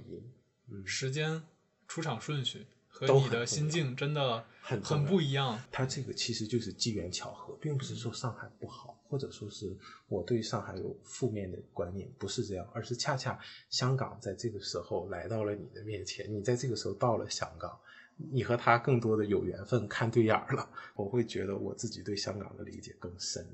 [0.70, 1.42] 嗯时间、
[1.88, 5.58] 出场顺序和你的心境真的很很不一样。
[5.72, 9.74] 它这个其实就是机缘巧合，并不是说上海不好，或者说是
[10.10, 17.80] 我对上海有负面的观念，不是这样，而是恰恰香港在这个时候来到了你的面前，你在这个时候到了香港，
[18.18, 23.48] 你和他更多的有缘分，看对眼儿了，我会觉得我自己对香港的理解更深。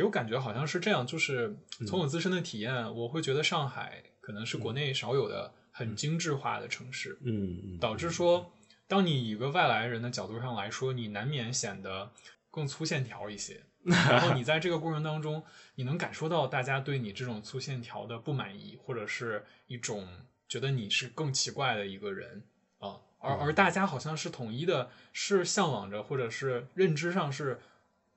[0.00, 1.54] 给我感觉好像是这样，就是
[1.86, 8.50] 从我自身的体验，我会觉得上海可能是国内少有的很精致化的城市，嗯嗯，导致说，
[8.88, 12.10] 当你以一个外来人的角度上来说，你难免显得
[12.50, 13.62] 更粗线条一些。
[13.84, 20.08] 然后你在这个过程当中，你能感受到大家对你这种粗线条的不满意，或者是一种
[20.48, 22.42] 觉得你是更奇怪的一个人
[22.78, 22.96] 啊。
[23.18, 27.60] 而而大家好像是统一的，是向往着，或者是认知上是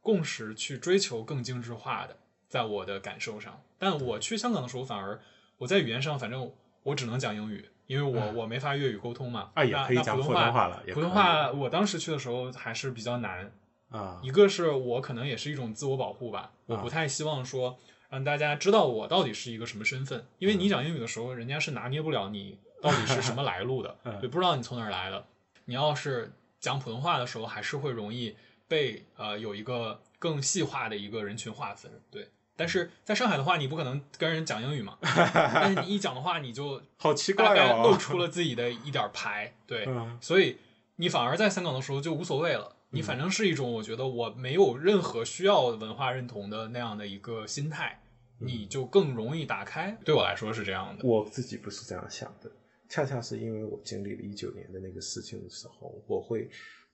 [0.04, 2.16] 共识去追求更精致化的，
[2.48, 3.60] 在我的感受上。
[3.80, 5.20] 但我去香港的时候，反而
[5.58, 6.52] 我在语言上，反正
[6.84, 9.50] 我只能讲英语，因为我我没法粤语沟通嘛。
[9.56, 13.52] 啊也那可以讲普通话话了普通话我当时去的时候还是比较难，
[13.89, 25.26] 啊，一个是我可能也是一种自我保护吧，我不太希望说让大家知道我到底是一个什么身份，因为你讲英语的时候，人家是拿捏不了你到底是什么来路的， 嗯对，不知道你从哪儿来的。
[25.66, 28.36] 你要是讲普通话的时候，还是会容易
[28.74, 32.28] 被呃有一个更细化的一个人群划分，对。
[32.56, 40.18] 但是在上海的话，你不可能跟人讲英语嘛， 但是你一讲的话，你就好奇怪哦，概 露出了自己的一点儿牌，对，嗯。
[40.20, 40.58] 所以
[40.96, 48.02] 你反而在香港的时候就无所谓了，你反正是一种我觉得我没有任何需要文化认同的那样的一个心态，
[48.40, 49.96] 你就更容易打开。
[50.04, 51.08] 对我来说是这样的。
[51.08, 52.52] 我自己不是这样想的，
[52.90, 56.48] 恰恰是因为我经历了一九年的那个事情的时候，我会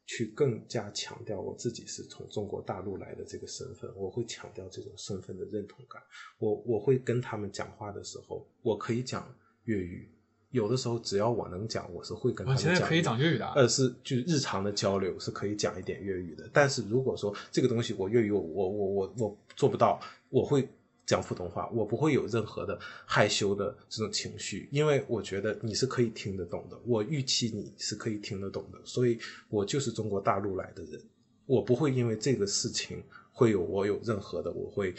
[0.10, 6.02] 去更加强调我自己是从中国大陆来的这个身份，我会强调这种身份的认同感。
[6.40, 9.32] 我我会跟他们讲话的时候，我可以讲
[9.66, 10.10] 粤语，
[10.50, 12.74] 有的时候只要我能讲，我是会跟他们讲。
[12.74, 20.68] 现在可以讲粤语的啊，呃，是就是日常的交流是可以讲一点粤语的，但是如果说这个东西我粤语我我我我我做不到，我会
[21.10, 29.18] 讲普通话，我不会有任何的害羞的这种情绪，因为我觉得你是可以听得懂的，我预期你是可以听得懂的，所以
[29.50, 31.02] 我就是中国大陆来的人，
[31.48, 34.94] 我不会因为这个事情会有我有任何的我会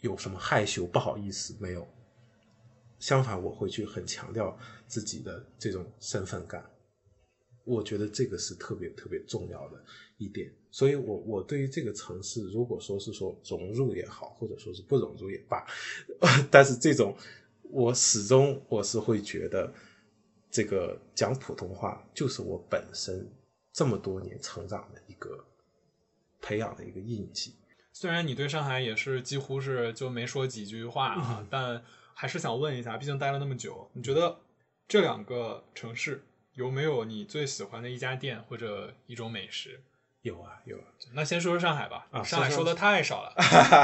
[0.00, 1.86] 有什么害羞不好意思没有，
[2.98, 6.64] 相反我会去很强调自己的这种身份感。
[7.62, 9.84] 我觉得这个是特别特别重要的
[10.18, 15.66] 一点，所以我我对于这个城市，如果说是说融入也好，或者说是不融入也罢，
[16.50, 17.14] 但是这种
[17.62, 19.72] 我始终我是会觉得，
[20.50, 23.30] 这个讲普通话就是我本身
[23.72, 25.44] 这么多年成长的一个
[26.40, 27.54] 培养的一个印记。
[27.92, 31.82] 虽然你对上海也是几乎是就没说几句话啊，嗯但
[32.14, 34.38] 还是想问一下，毕竟待了那么久，你觉得
[34.88, 36.22] 这两个城市
[36.54, 39.80] 有没有你最喜欢的一家店或者一种美食？
[40.26, 43.32] 有啊有啊，那先说说上海吧，啊上海说的太少了。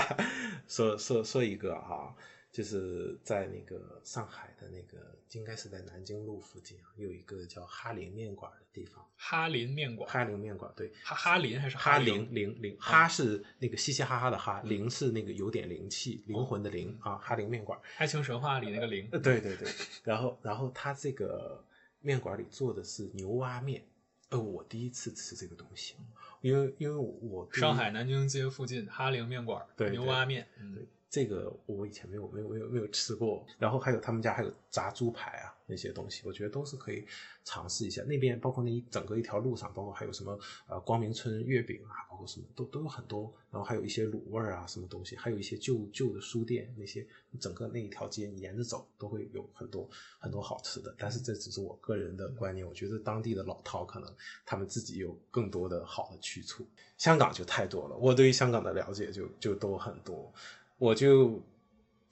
[0.67, 2.13] 说说说一个哈，
[2.51, 9.07] 就是在那个上海的那个，应该是在南京路附近啊，有一个叫哈林面馆的地方。
[9.17, 12.25] 哈林面馆，哈林面馆对，哈哈林还是哈林？
[12.35, 17.79] 灵灵灵，哈是那个嘻嘻哈哈的哈，林是那个有点灵气、灵魂的灵啊，哈林面馆。
[17.99, 19.69] 爱情神话里那个灵呃，对对对，
[20.03, 21.65] 然后然后他这个
[22.01, 23.87] 面馆里做的是牛蛙面，
[24.31, 25.95] 呃，我第一次吃这个东西，
[26.43, 37.05] 因为因为我上海南京街附近哈灵面馆对牛蛙面，嗯对，这个我以前没有没有没有没有吃过，然后还有他们家还有炸猪排啊那些东西，我觉得都是可以
[37.45, 38.03] 尝试一下。
[38.05, 40.39] 那边包括那一整个一条路上，包括还有什么
[40.69, 47.07] 呃光明村月饼啊，包括什么都都有很多，然后还有一些卤味啊什么东西，还有一些旧旧的书店，那些
[47.41, 49.89] 整个那一条街你沿着走都会有很多
[50.19, 50.95] 很多好吃的。
[50.99, 56.67] 但是这只是我个人的观念，我觉得当地的老饕可能他们自己有更多的好的去处。
[56.99, 60.33] 香港就太多了，我对于香港的了解就就都很多。
[60.79, 61.41] 我就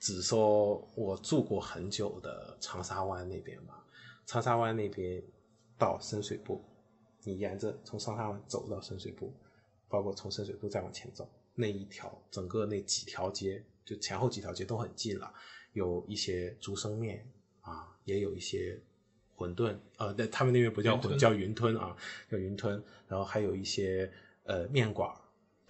[0.01, 3.85] 只说我住过很久的长沙湾那边吧，
[4.25, 5.23] 长沙湾那边
[5.77, 6.59] 到深水埗，
[7.23, 9.29] 你沿着从长沙湾走到深水埗，
[9.87, 15.31] 包括从深水埗再往前走，那一条整个那几条街，就前后几条街都很近了，
[15.73, 17.23] 有一些竹升面
[17.61, 18.81] 啊，也有一些
[19.37, 21.95] 馄饨，呃，那他们那边不叫馄，饨叫云吞啊，
[22.27, 24.11] 叫云吞，然后还有一些
[24.45, 25.15] 呃面馆儿，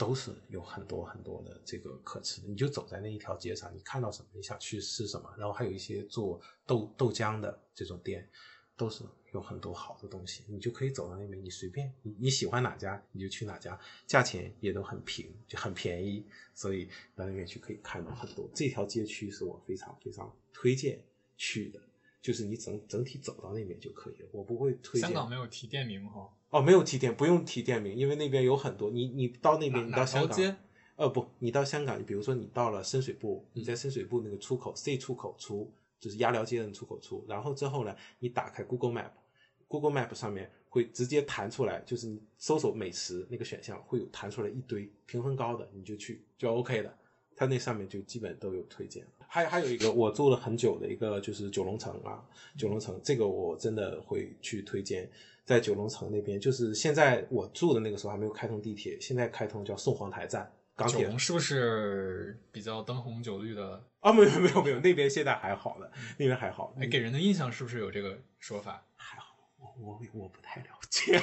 [0.01, 2.47] 都是有很多很多的这个可吃的。
[2.47, 8.27] 你就走在那一条街上，你看到什么，你想去吃什么，然后还有一些做豆豆浆的这种店，
[8.75, 16.25] 都是有很多好的东西，你就可以走到那边，你随便你你喜欢哪家你就去哪家，价钱也都很平，就很便宜，
[16.55, 18.49] 所以到那边去可以看到很多。
[18.55, 20.99] 这条街区是我非常非常推荐
[21.37, 21.79] 去的。
[22.23, 25.09] 就是你整整体走到那边就可以了，我不会推荐。
[25.09, 28.89] 香港没有提店名哈，没有提店，不用提店名，因为那边有很多。
[28.89, 30.57] 你你到那边，你到香港？
[30.97, 46.97] 呃不，你到香港，你比如说你到了深水埗，你在深水埗那个出口 C 出口出，就是鸭寮街的出口出，然后之后呢，你打开 Google Map，Google Map 上面会直接弹出来，就是你搜索美食那个选项会有弹出来一堆评分高的，你就去就 OK 的。
[47.35, 49.07] 它那上面就基本都有推荐。
[49.33, 52.21] 还还有一个我住了很久的一个就是九龙城啊，
[52.57, 55.09] 九龙城这个我真的会去推荐。
[55.45, 63.81] 在九龙城那边，就是现在我住的那个时候还没有开通地铁，现在开通叫宋皇台站港铁龙是不是比较灯红酒绿的？
[64.01, 66.75] 啊，没有没有没有，那边现在还好了，那边还好。
[66.77, 68.85] 哎，给人的印象是不是有这个说法？
[68.95, 69.30] 还好，
[69.79, 71.19] 我我不太了解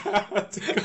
[0.51, 0.80] 这个。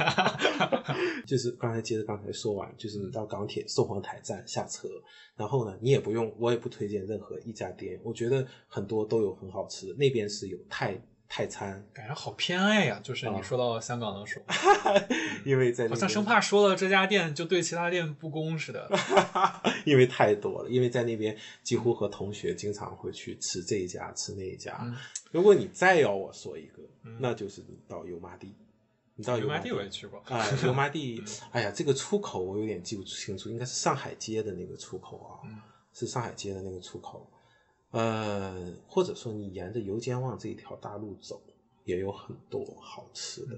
[1.25, 4.87] 就是刚才接着刚才说完，就是你到港铁凤凰台站下车，
[5.35, 9.93] 然后呢，你也不用，我也不推荐任何一家店，我觉得很多都有很好吃的。
[9.95, 10.99] 那边是有泰
[11.35, 14.93] 泰餐，感觉好偏爱呀、就是啊你说到香港的时候，
[15.43, 18.87] 因为在好像生怕说了这家店就对其他店不公似的。
[19.83, 24.77] 因为太多了，因为在那边几乎和同学经常会去吃这一家吃那一家。
[24.83, 24.95] 嗯
[25.31, 28.53] 如果你再要我说一个，嗯那就是你到油麻地，
[29.15, 35.59] 你到麻油麻地我也去过，啊，油麻地， 哎呀，这个出口我有点记不清楚，应该是上海街的那个出口啊，嗯
[35.93, 37.27] 是上海街的那个出口。
[37.93, 41.41] 呃，或者说你沿着油尖旺这一条大路走，
[41.85, 43.55] 也有很多好吃的。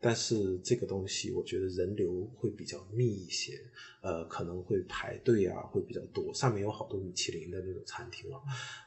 [0.00, 3.58] 但是这个东西我觉得人流会比较密一些，
[4.02, 6.32] 呃，可能会排队啊，会比较多。
[6.34, 8.40] 上面有好多米其林的那种餐厅啊，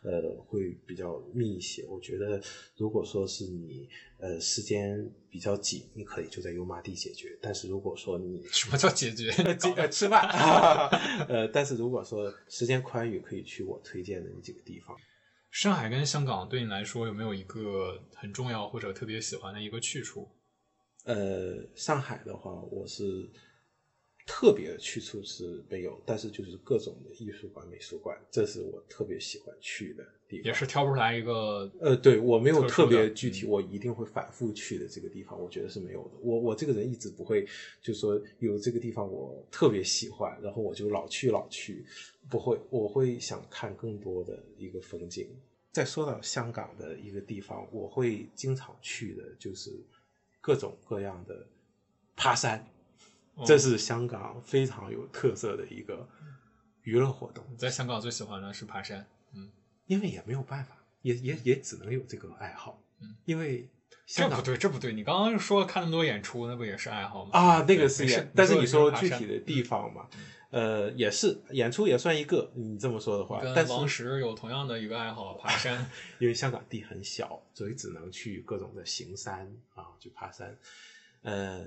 [0.03, 1.83] 呃，会比较密一些。
[1.87, 2.41] 我觉得
[2.77, 3.89] 如果说是你
[4.19, 7.37] 呃时间比较紧，你可以就在油麻地解决。
[7.41, 9.31] 但是如果说你什么叫解决？
[9.59, 10.21] 这 呃吃饭，
[11.27, 14.95] 呃，但是如果说时间宽裕，可以去我推荐的那几个地方。
[15.51, 20.29] 上海跟香港对你来说有没有一个很重要或者特别喜欢的一个去处？
[21.09, 23.27] 呃，上海的话，我是
[24.27, 30.45] 特别的去处是没有，但是就是各种的艺术馆、美术馆，这是我特别喜欢去的地方。
[30.45, 36.11] 也是挑不出来一个呃，对我没有特别具体，嗯我一定会反复去的这个地方，我觉得是没有的。
[36.21, 37.43] 我我这个人一直不会，
[37.81, 41.83] 就说有这个地方我特别喜欢，然后我就老去老去，
[42.29, 45.27] 不会，我会想看更多的一个风景。
[45.71, 49.71] 再说到香港的一个地方，我会经常去的就是
[50.49, 51.45] 各种各样的
[52.15, 52.65] 爬山，
[53.35, 56.09] 哦这是香港非常有特色的一个
[56.81, 57.45] 娱乐活动。
[57.55, 59.05] 在香港最喜欢的是爬山。
[59.35, 59.51] 嗯，
[59.85, 62.81] 因为也没有办法，也也也只能有这个爱好。
[62.99, 63.69] 嗯，因为
[64.07, 64.93] 香港这不对，这不对。
[64.93, 67.31] 你刚刚说看那么多演出，那不也是爱好吗？
[67.33, 70.07] 啊，那个是但是你说具体的地方嘛，
[70.51, 75.89] 呃，也是演出也算一个，你这么说的话，但跟是王石有同样的一个爱好，爬山。
[76.19, 80.57] 因为香港地很小，所以只能去各种的行山啊，去爬山。
[81.21, 81.65] 呃，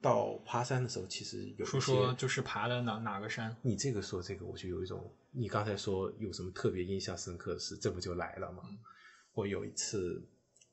[0.00, 3.54] 到爬山的时候，其实有一说说就是爬的哪哪个山？
[3.62, 8.64] 你这个说这个，我就有一种，你刚才说有什么特别印象深刻的事，这不就来了吗？
[9.34, 10.20] 我有一次，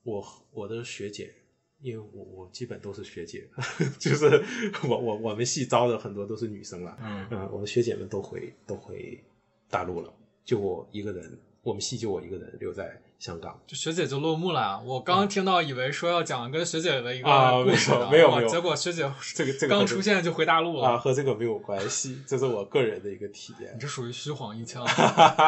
[0.02, 1.36] 我我的学姐，
[1.82, 3.48] 因为我我基本都是学姐，
[4.00, 4.44] 就是
[4.88, 9.24] 我我我们系招的很多都是女生了，嗯嗯，我的学姐们都回都回
[9.70, 10.14] 大陆了，
[10.44, 13.60] 就我一个人，我们系就我一个人留在香港。
[13.68, 14.82] 就学姐就落幕了。
[14.84, 20.88] 我刚刚听到以为说要讲跟学姐的一个啊故事呢，没有没有没有结果学姐这个这个刚出现就回大陆了。
[20.88, 23.80] 啊，和这个没有关系，这是我个人的一个体验你。
[23.80, 24.86] 这属于虚晃一枪。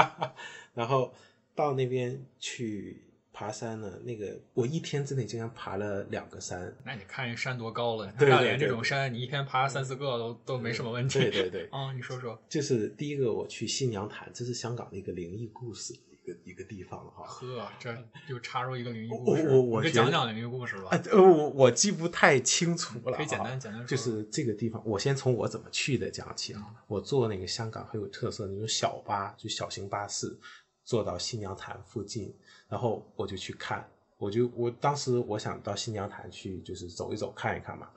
[0.76, 1.12] 然后
[1.56, 3.02] 到那边去
[3.40, 6.76] 爬山呢，那个我一天之内竟然爬了两个山。
[6.84, 8.06] 那你看山多高了？
[8.20, 11.20] 对对大连这种山，你一天爬三四个都都没什么问题。
[11.20, 12.38] 对对对，啊， 你说说。
[12.50, 17.24] 就是第一个我去新娘潭，这是香港的一个灵异故事一个一个地方哈。
[17.26, 17.96] 呵，这
[18.28, 21.02] 就插入一个灵异故事，我我我你给觉得讲讲灵异故事吧啊，。
[21.10, 26.62] 呃，我我记不太清楚了啊，可以简单简单说就是这个地方，我先从我怎么去的讲起啊。
[26.88, 30.38] 我坐那个香港很有特色那种小巴，就小型巴士，
[30.84, 32.36] 坐到新娘潭附近，
[32.70, 33.86] 然后我就去看。
[34.18, 37.88] 我就我当时我想到新疆台去，就是走一走看一看嘛。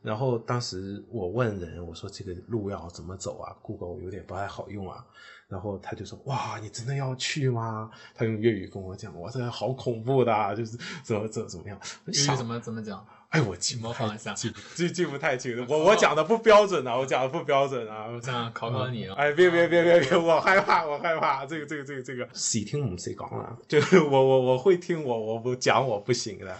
[0.00, 5.04] 然后当时我问人，我说这个路要怎么走啊？Google 有点不太好用啊。
[5.48, 13.04] 然后他就说：“哇，你真的要去吗？”他用粤语跟我讲：“哇，这个好恐怖的、啊，就是怎么怎么怎么样。”粤语怎么怎么讲？
[13.36, 15.66] 哎，我记不太模仿一下记不记记不太清了。
[15.68, 18.06] 我我讲的不标准啊，我讲的不标准啊。
[18.06, 19.14] 我想考考你啊。
[19.18, 21.44] 哎，别别别别别，我害怕，我害怕。
[21.44, 23.54] 这个这个这个这个，谁听唔谁讲啊？
[23.68, 26.58] 就是我我我会听我我不讲我不行的。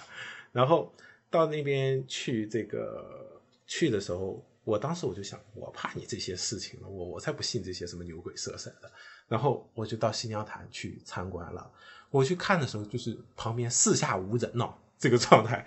[0.53, 0.93] 然后
[1.31, 8.91] 到那边去这个去的时候，我当时我就想，我怕你这些事情了，我我才不信这些什么牛鬼蛇神的。
[9.29, 11.71] 然后我就到新娘潭去参观了。
[12.11, 15.67] 我去看的时候，就是旁边四下无人哦，这个状态。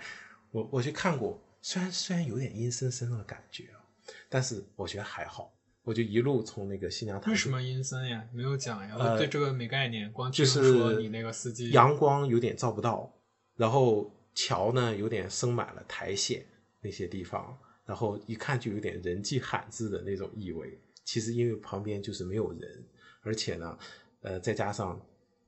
[0.50, 3.80] 我我去看过，虽然虽然有点阴森森的感觉啊，
[4.28, 5.52] 但是我觉得还好。
[5.82, 8.22] 我就一路从那个新娘潭，为什么阴森呀？
[8.32, 13.10] 没有讲呀，呃我对这个没概念，光听就是说你那个司机阳光有点照不到，
[13.56, 16.38] 然后桥呢有点生满了苔藓
[16.82, 20.78] 那些地方，然后一看就有点人迹罕至的那种意味。
[21.02, 22.84] 其实因为旁边就是没有人，
[23.22, 23.78] 而且呢，
[24.20, 25.00] 呃，再加上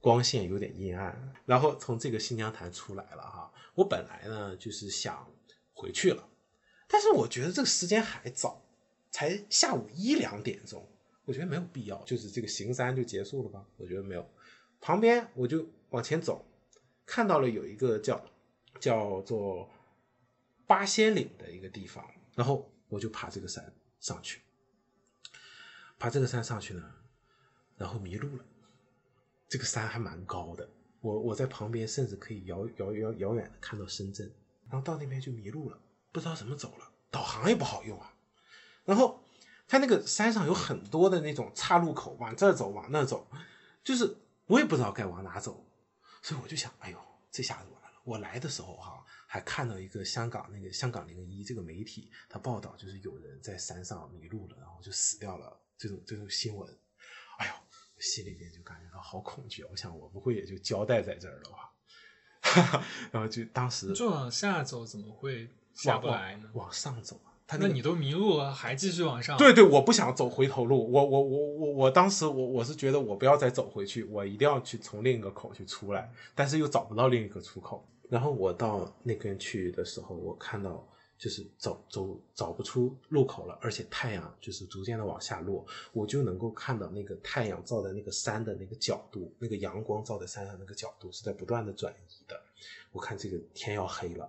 [0.03, 3.51] 光线有点阴暗，然后从这个新娘潭出来了哈。
[3.75, 5.27] 我本来呢就是想
[5.73, 6.29] 回去了，
[6.89, 8.61] 但是我觉得这个时间还早，
[9.13, 10.87] 才下午一两点钟，
[11.25, 13.65] 我觉得没有必要，就是这个行山就结束了吧？
[13.77, 14.29] 我觉得没有。
[14.81, 16.45] 旁边我就往前走，
[17.07, 18.23] 看到了有一个叫
[18.81, 19.71] 叫做
[20.67, 24.41] 八仙岭的一个地方，然后我就爬这个山上去，
[25.97, 26.93] 爬这个山上去呢，
[27.77, 28.45] 然后迷路了。
[29.53, 30.67] 这个山还蛮高的，
[31.03, 34.27] 我我在旁边甚至可以遥遥遥遥远的看到深圳，
[34.71, 35.79] 然后到那边就迷路了，
[36.11, 38.15] 不知道怎么走了，导航也不好用啊。
[38.87, 39.23] 然后
[39.69, 43.29] 它那个山上有很多的那种岔路口，往这走，往那走，
[43.85, 45.63] 就是我也不知道该往哪走，
[46.23, 46.99] 所以我就想，哎呦，
[47.31, 48.01] 这下子完了。
[48.05, 56.75] 我来的时候哈、还看到一个香港那个香港零一这个媒体，他报道就是有人在山上迷路了，然后就死掉了，这种这种新闻，
[58.03, 59.69] 心里面就感觉到好恐惧啊。
[59.71, 62.83] 我想我不会也就交代在这儿了吧？
[63.13, 66.51] 然后就当时就往下走，怎么会下不来呢？
[66.55, 69.39] 往往上走啊，那你都迷路了，还继续往上？
[69.39, 77.87] 对对，我不想走回头路，我我我我我当时我我是觉得我不要再走回去，我一定要去从另一个口去出来，但是又找不到另一个出口。
[78.11, 80.87] 然后我到那边去的时候，我看到
[81.23, 92.37] 就是走走找不出路口了，而且太阳就是逐渐的往下落，我就能够看到那个太阳照在那个山的那个角度，那个阳光照在山上那个角度是在不断的转移的。
[92.91, 94.29] 我看这个天要黑了，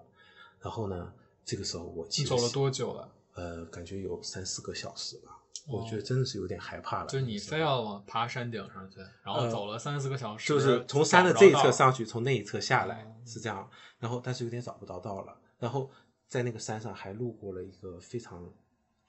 [0.62, 1.12] 然后呢，
[1.44, 3.12] 这个时候我走了多久了？
[3.34, 5.32] 呃，感觉有三四个小时吧，
[5.66, 7.08] 哦我觉得真的是有点害怕了。
[7.08, 13.68] 就你非要往爬山顶上去，然后走了三四个小时，呃就是从山的这一侧上去，从那一侧下来哦是这样，
[13.98, 15.90] 然后但是有点找不到道了，然后
[16.34, 18.52] 在那个山上还路过了一个非常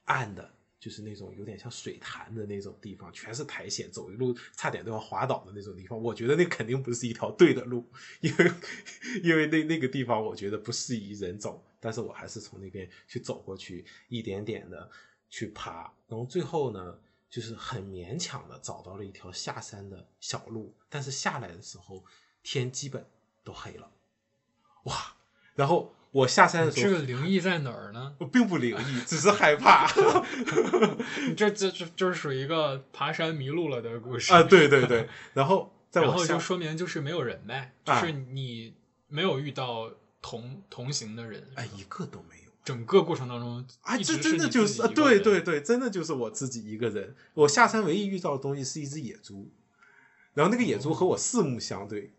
[0.05, 5.99] 暗的，就是那种有点像水潭的那种地方，全是苔藓，走一路差点都要滑倒的那种地方。
[5.99, 8.53] 我觉得那肯定不是一条对的路，因为
[9.22, 14.91] 因为那那个地方我觉得不适宜人走，但是我还是从那边去走过去，一点点的
[15.31, 16.99] 去爬，然后最后呢。
[17.31, 22.05] 就是很勉强的找到了一条下山的小路，但是下来的时候
[22.45, 23.05] 天基本
[23.43, 23.91] 都黑了，
[24.85, 25.16] 哇！
[25.57, 28.15] 然后我下山的时候，这个灵异在哪儿呢？
[28.19, 29.93] 我并不灵异，只是害怕。
[31.29, 38.75] 你 这这这就是属于一个爬山迷路了的故事啊，对对对，然后在我然后就说明就是没有人呗，就啊是你
[39.09, 39.91] 没有遇到
[40.23, 42.51] 同同行的人，哎，一个都没有。
[42.62, 47.17] 整个过程当中啊，这真的就是啊，对对对，真的就是我自己一个人。
[47.35, 49.51] 我下山唯一遇到的东西是一只野猪，
[50.35, 52.12] 然后那个野猪和我四目相对，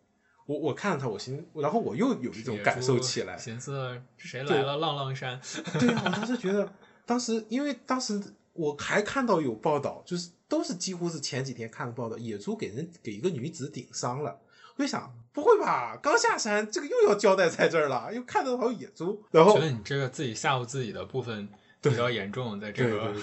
[0.46, 5.40] 我我看到他，我心，然后我又有一种感受起来，寻思谁来了浪浪山，
[5.80, 6.72] 对啊，我当时觉得，
[7.06, 8.22] 当时因为当时
[8.54, 14.40] 我还看到有报道，就是都是几乎是前几天看的报道，野猪给人给一个女子顶伤了。
[14.78, 15.98] 我就想，不会吧？
[16.04, 21.48] 刚下山，这个又要交代在这儿了，又看到还有野猪，然后觉得你这个自己吓唬自己的部分
[21.82, 23.14] 比较严重，在这个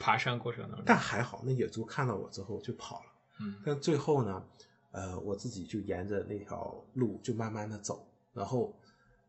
[0.00, 0.82] 爬山过程当中。
[0.86, 3.12] 但还好，那野猪看到我之后就跑了。
[3.40, 4.42] 嗯，但最后呢，
[4.96, 8.74] 呃，我自己就沿着那条路就慢慢的走，然后，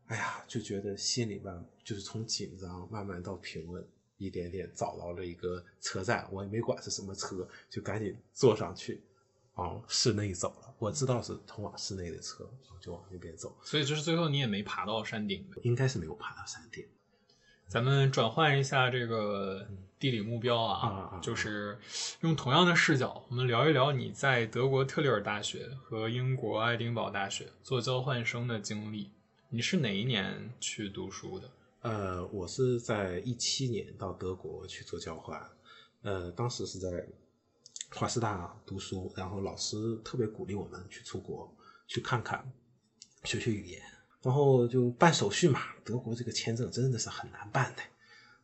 [0.06, 9.02] 哎呀，就觉得心里面就是从紧张慢慢到平稳，一点点找到了一个车站，我也没管是什么车，就赶紧坐上去，
[9.56, 10.74] 往室内走了。
[10.78, 12.48] 我知道是通往室内的车，
[12.80, 15.46] 就往那边走，所以就是最后你也没爬到山顶。
[15.60, 16.82] 应该是没有爬到山顶。
[17.66, 19.68] 咱们转换一下这个
[19.98, 21.78] 地理目标啊，就是
[22.20, 29.10] 用同样的视角，我们聊一聊你在德国特里尔大学和英国爱丁堡大学做交换生的经历。
[29.48, 31.50] 你是哪一年去读书的？
[31.80, 35.40] 呃，我是在一七年到德国去做交换，
[36.02, 37.06] 呃，当时是在
[37.94, 41.52] 华师大读书，然后老师特别鼓励我们去出国
[41.86, 42.44] 去看看，
[43.24, 43.82] 学学语言，
[44.22, 45.60] 然后就办手续嘛。
[45.84, 47.82] 德国这个签证真的是很难办的，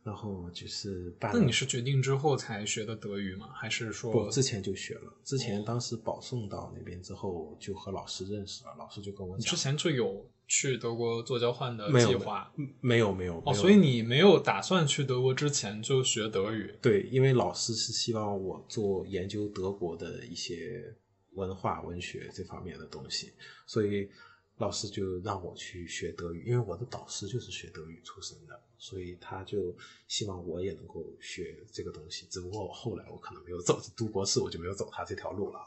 [0.05, 1.39] 然后就是办了。
[1.39, 3.49] 那你是决定之后才学的德语吗？
[3.55, 5.11] 还是说不之前就学了？
[5.23, 12.53] 之前当时保送到那边之后，就和老师认识了，老师就跟我讲，你之前就有去德国做交换的计划？
[12.57, 16.71] 嗯没有没有哦，没有所以你没有打算去德国之前就学德语？
[16.79, 20.95] 对，因为老师是希望我做研究德国的一些
[21.31, 23.33] 文化、文学这方面的东西，
[23.65, 24.07] 所以
[24.57, 26.45] 老师就让我去学德语。
[26.45, 29.75] 因为我的导师就是学德语出身的，所以他就
[30.07, 32.25] 希望我也能够学这个东西。
[32.29, 35.59] 只不过我后来我可能没有走 读博士，我就没有走他这条路了。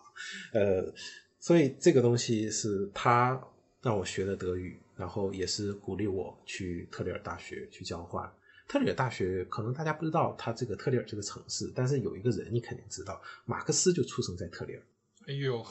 [0.53, 0.93] 呃，
[1.39, 3.41] 所以这个东西是他
[3.83, 8.31] 让我学的德语，然后也是鼓励我去特里尔大学去交换。
[8.67, 14.83] 特里尔大学可能大家不知道，它这个特里尔这个城市，但是有一个人你肯定知道，马克思就出生在特里尔。
[15.27, 15.63] 哎呦，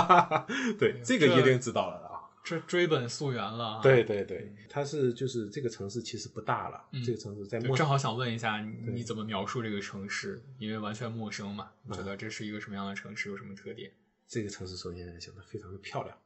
[0.78, 2.00] 对，这个一定知道了
[2.40, 2.44] 啊。
[2.44, 3.82] 这追本溯源了啊。
[3.82, 10.42] 对对对，它是就是这个城市其实不大了，嗯这个城市在正好想问一下，你你怎么描述这个城市？
[10.58, 13.28] 因为完全陌生嘛，觉得这是一个什么样的城市？
[13.28, 13.92] 有什么特点？
[14.26, 16.16] 这个城市首先来讲，它非常的漂亮，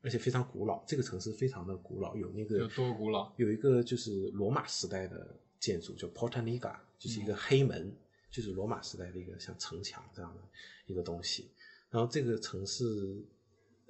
[0.00, 0.84] 而且非常古老。
[0.86, 3.32] 这个城市非常的古老，有那个有多古老？
[3.36, 7.92] 有一个就是罗马时代的建筑，叫 Porta Nigra，就是一嗯个黑门，
[8.30, 10.40] 就是罗马时代的一个像城墙这样的
[10.86, 11.50] 一个东西。
[11.90, 12.84] 然后这个城市，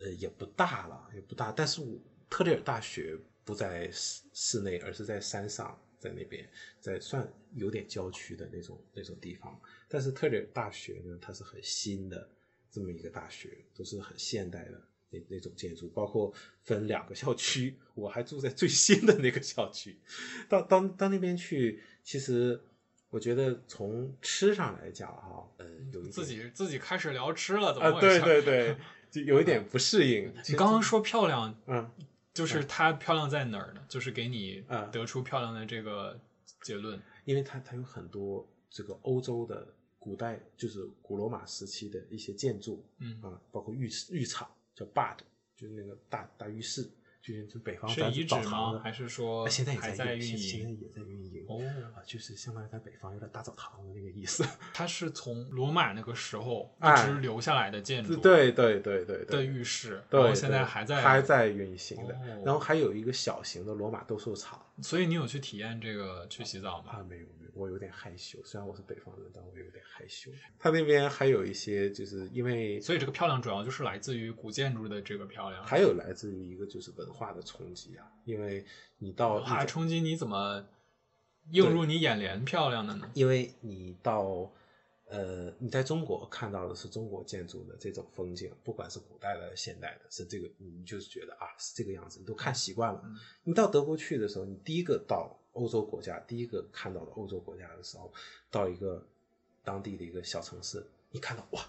[0.00, 1.98] 呃，也不大了，也不大，但是我
[2.30, 6.48] 特里尔大学不在市市内，而是在山上，在那边，
[6.80, 9.60] 在算有点郊区的那种那种地方。
[9.88, 12.28] 但是特里尔大学呢，它是很新的
[12.70, 14.80] 这么一个大学，都是很现代的
[15.10, 16.32] 那那种建筑，包括
[16.62, 19.98] 分两个校区，我还住在最新的那个校区。
[20.48, 22.60] 到到到那边去，其实
[23.08, 28.20] 我觉得从吃上来讲哈，呃，有一自己自己开始聊吃了，怎么啊，回事？
[28.20, 28.76] 对对对，
[29.10, 30.32] 就有一点不适应。
[30.48, 31.90] 你刚刚说漂亮，嗯，
[32.34, 33.84] 就是它漂亮在哪儿呢？
[33.88, 36.18] 就是给你嗯得出漂亮的这个
[36.62, 37.00] 结论。
[37.24, 39.66] 因为它它有很多这个欧洲的
[39.98, 45.18] 古代，就是古罗马时期的一些建筑嗯，啊，包括浴室浴场叫 bad，
[45.56, 46.88] 就是那个大大浴室，
[47.46, 48.42] 就是北方是咱遗址吗？
[48.42, 50.38] 澡堂的还是说啊现在也还在运运营？
[50.38, 51.60] 现现在也在运营哦，
[51.94, 54.44] 啊，就是相当于在北方有点大澡堂的那个意思。
[54.74, 66.92] 它是从罗马那个时候一哎直留下来的建筑，对对对对的对，浴室，对，然后现在还在还在运行的，哦然后还有一个小型的罗马斗兽场所以你有去体验这个去洗澡吗？
[66.92, 67.26] 啊，没有，
[67.58, 70.30] 我有点害羞，虽然我是北方人，但我有点害羞。
[70.58, 75.64] 他那边还有一些，就是因为所以这个漂亮主要就是来自于古建筑的这个漂亮。
[75.64, 78.64] 还有来自于一个就是文化的冲击啊，因为
[78.98, 80.64] 你到文化冲击你怎么
[81.50, 83.10] 映入你眼帘漂亮的呢？
[83.14, 84.52] 因为你到
[85.06, 93.00] 呃，你在中国看到的是中国建筑的这种风景，不管是古代的、现代的，是这个，你就是觉得啊是这个样子，你都看习惯了。
[93.02, 98.12] 嗯你到德国去的时候，你第一个到欧洲国家，第一个看到的欧洲国家的时候，
[98.50, 99.06] 到一个
[99.64, 101.68] 当地的一个小城市，你看到哇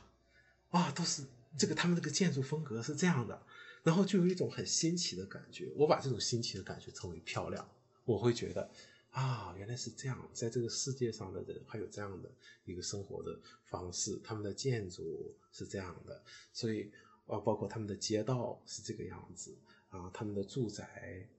[0.69, 1.23] 啊，都是
[1.57, 3.41] 这个他们这个建筑风格是这样的，
[3.83, 5.71] 然后就有一种很新奇的感觉。
[5.75, 7.67] 我把这种新奇的感觉称为漂亮，
[8.05, 8.69] 我会觉得
[9.11, 12.29] 啊，原来是这样，在这个世界上的人还有这样的
[12.65, 16.21] 一个生活的方式，他们的建筑是这样的，
[16.53, 16.91] 所以
[17.25, 19.55] 啊，包括他们的街道是这个样子
[19.89, 20.87] 啊，他们的住宅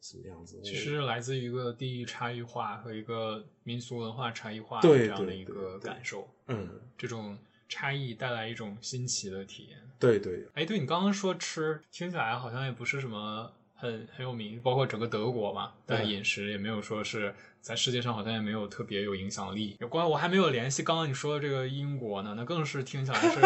[0.01, 6.28] 什么样子，其实来自于一个地域差异化和一个民俗文化差异化对这样的一个对感受。
[6.48, 7.38] 嗯，这种
[7.68, 9.78] 差异带来一种新奇的体验。
[10.01, 19.76] 对对，哎，对你刚刚说吃，听起来好像也不是什么很很有名，包括整个德国嘛，但对饮食也没有说是在世界上好像也没有特别有影响力。
[19.78, 23.40] 有关我还没有联系刚刚你说的这个英国呢，那更是听起来是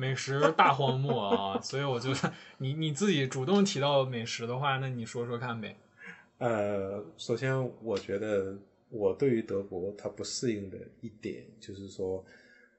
[0.00, 1.60] 美食大荒漠啊！
[1.60, 5.76] 所以我觉得你你自己主动提到美食的话，那你说说看呗。
[6.38, 12.24] 呃，首先我觉得我对于德国它不适应的一点就是说，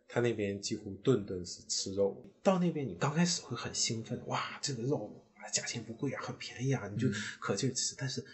[0.08, 2.26] 它那边几乎顿顿是吃肉。
[2.42, 7.94] 到那边你刚开始会很兴奋，哇，这个肉啊价钱不贵啊，很便宜啊，你就嗯可劲儿吃。
[7.96, 8.26] 但是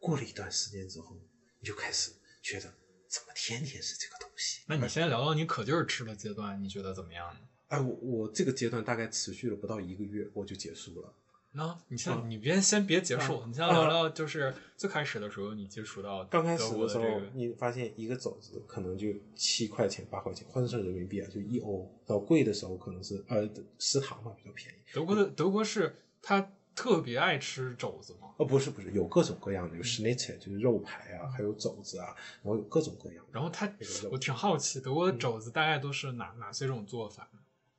[0.00, 1.16] 过了一段时间之后，
[1.60, 2.10] 你就开始
[2.42, 2.62] 觉得
[3.08, 4.62] 怎么天天是这个东西？
[4.66, 7.40] 那你现在聊到你可劲儿吃的阶段，你觉得怎么样呢？
[7.72, 11.10] 哎，我我这个阶段大概持续了不到一个月，我就结束了。
[11.52, 21.90] 那你先，啊你别先别结束，啊你先聊聊，就是最开始的时候你接触到刚开始的时候，你发现一个肘子可能就七块钱、八块钱，换成人民币啊，就一欧。
[22.06, 23.48] 到贵的时候可能是呃
[23.78, 24.78] 食堂嘛比较便宜。
[24.92, 28.34] 德国的德国是他特别爱吃肘子吗？
[28.36, 33.30] 哦，不是不是，有各种各样的，有 schnitzel 就是肉排啊，还有肘子啊，然后有各种各样的。
[33.32, 33.70] 然后他
[34.10, 37.28] 我挺好奇，德国的肘子大概都是哪哪些种做法？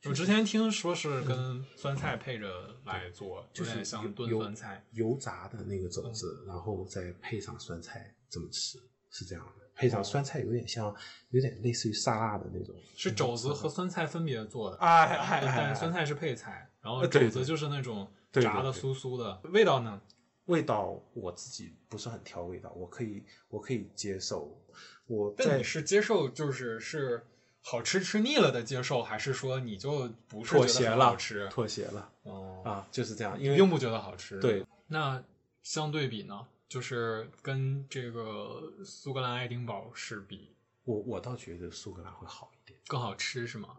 [0.05, 4.83] 我之前听说是跟酸菜配着来做，有就是点像炖酸菜。
[4.91, 8.77] 油炸的那个肘子，然后再配上酸菜这么吃，
[9.09, 9.63] 是这样的。
[9.75, 10.93] 配上酸菜有点像，
[11.29, 12.75] 有点类似于沙拉的那种。
[12.95, 20.01] 是肘子和酸菜分别做的，哎哎哎但酸菜是配菜，然后肘子就是那种对对炸的酥酥的，味道呢？
[20.45, 24.61] 味道我自己不是很挑味道，我可以我可以接受。
[25.07, 27.25] 我但在你是接受就是是
[27.65, 31.47] 好吃吃腻了的接受，还是说你就不是妥觉得很协了，好吃？
[31.49, 33.39] 妥协了哦，啊，就是这样。
[33.41, 34.37] 因为并不觉得好吃。
[34.39, 35.23] 对，那
[35.63, 40.53] 相对比呢，就是跟这个苏格兰爱丁堡是比
[40.83, 43.77] 我我倒觉得苏格兰会好一点，更好吃是吗？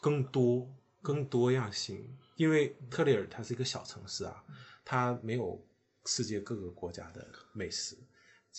[0.00, 0.72] 更多
[1.02, 2.16] 更多样性。
[2.36, 4.44] 因为特里尔它是一个小城市啊，
[4.84, 5.60] 它没有
[6.06, 7.96] 世界各个国家的美食，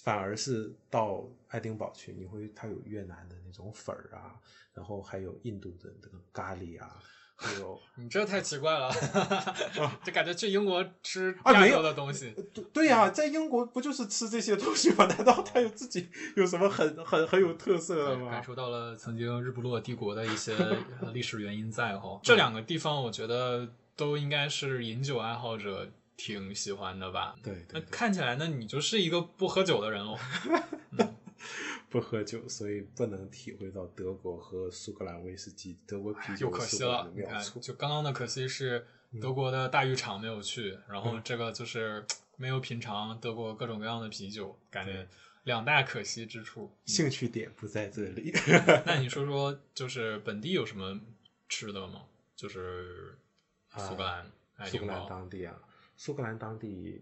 [0.03, 4.35] 反而是到爱丁堡去，你会它有越南的那种粉儿啊，
[4.73, 6.99] 然后还有印度的那个咖喱啊，
[7.37, 8.89] 还有你这太奇怪了，
[10.03, 12.33] 就感觉去英国吃亚洲的东西。
[12.53, 15.05] 对对呀、在英国不就是吃这些东西吗？
[15.07, 18.43] 难道它有自己有什么很很很有特色的吗感？
[18.43, 20.53] 受到了曾经日不落帝国的一些
[21.01, 22.19] 呃历史原因在哦。
[22.23, 27.35] 这两个地方，我觉得都应该是饮酒爱好者挺喜欢的吧。
[27.43, 30.17] 那对对对，看起来呢，你就是一个不喝酒的人喽。
[31.89, 37.41] 不喝酒，所以不能体会到德国和苏格兰威士忌、德国啤酒就可惜了你看。
[37.61, 38.85] 就刚刚的可惜是
[39.21, 42.05] 德国的大浴场没有去，然后这个就是
[42.35, 45.07] 没有品尝德国各种各样的啤酒，感觉
[45.43, 46.75] 两大可惜之处。
[46.85, 48.33] 兴趣点不在这里。
[48.85, 50.99] 那你说说，就是本地有什么
[51.47, 52.01] 吃的吗？
[52.35, 53.17] 就是
[53.77, 55.07] 苏格兰、爱丁苏格兰。
[55.07, 55.55] 当地啊，
[55.95, 57.01] 苏格兰当地，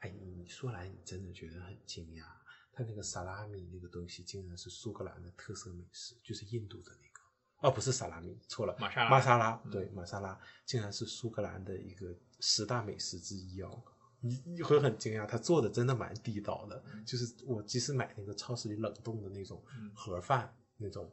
[0.00, 2.24] 哎，你说来你真的觉得很惊讶，
[2.72, 13.82] 他那个萨拉米那个东西竟然是苏格兰的特色美食，就是印度的那个，哦，不是萨拉米，错了，玛莎拉玛莎拉，嗯对，玛莎拉竟然是苏格兰的一个十大美食之一哦。
[14.24, 16.80] 你你会很惊讶，他做的真的蛮地道的。
[17.04, 21.12] 就是我即使买那个超市里冷冻的那种嗯盒饭那种，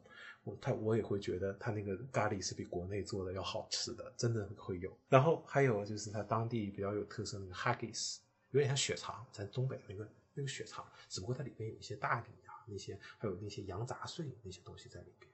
[0.50, 4.90] 我他我也会觉得他那个咖喱是比国内做的要好吃的，真的会有。
[5.08, 8.18] 然后还有就是他当地比较有特色那个 haggis，
[8.50, 15.29] 有点像血肠，咱东北那个那个血肠，只不过它里边有一些大米啊，那些还有那些羊杂碎那些东西在里边，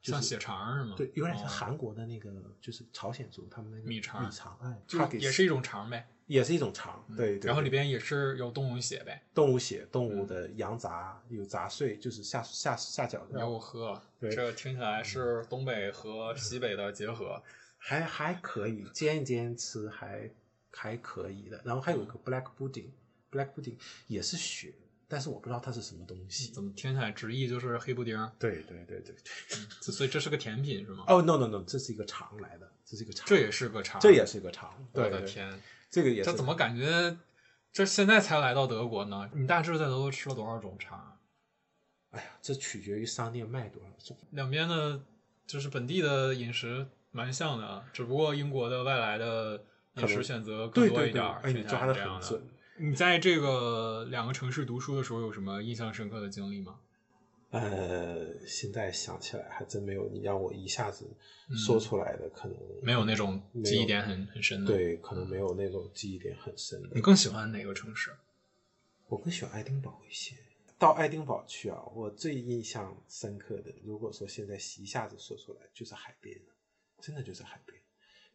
[0.00, 0.94] 就是像血肠是吗？
[0.96, 2.30] 对，有点像哦韩国的那个，
[2.60, 6.08] 就是朝鲜族他们那个米肠米肠，哎，就 haggis 也是一种肠呗。
[6.26, 7.46] 也是一种肠，对对。
[7.48, 14.02] 然后里边也是有动物血呗，动物血、动物的羊杂有杂碎，就是下下下脚牛料，喝。
[14.20, 17.42] 对这听起来是东北和西北的结合。
[17.80, 20.30] 还还可以煎一煎吃还
[20.70, 21.62] 还可以的。
[21.64, 23.76] 然后还有一个 black pudding，black pudding
[24.08, 24.74] 也是血，
[25.08, 26.52] 但是我不知道它是什么东西。
[26.52, 28.30] 怎么听起来直译就是黑布丁儿？
[28.38, 29.16] 对对对对对。
[29.80, 31.04] 这所以这是个甜品是吗？
[31.08, 33.98] 哦、no no no，这是一个肠来的，这是一个肠，这也是个肠。
[34.00, 34.70] 这也是一个肠。
[34.92, 36.30] 我的天，这个也是。
[36.30, 37.16] 这怎么感觉
[37.72, 39.30] 这现在才来到德国呢？
[39.32, 41.18] 你大致在德国吃了多少种肠？
[42.10, 44.16] 哎呀，这取决于商店卖多少种。
[44.32, 45.00] 两边的，
[45.46, 51.40] 就是本地的饮食蛮像的，只不过英国的外来的饮食选择更多一点儿。
[51.42, 52.20] 哎，你听起来抓的这样的。
[52.20, 52.48] 很准。
[52.80, 56.78] 你在这个两个城市读书的时候，有什么印象深刻的经历吗？
[57.50, 61.08] 呃，现在想起来还真没有你让我一下子
[61.56, 66.90] 说出来的，可能嗯没有那种记忆点很很深的。，对，可能没有那种记忆点很深的。
[66.94, 68.14] 你更喜欢哪个城市？
[69.08, 70.36] 我更喜欢爱丁堡一些。
[70.78, 76.38] 到爱丁堡去啊，我最印象深刻的，如果说现在一下子说出来，就是海边，
[77.00, 77.76] 真的就是海边，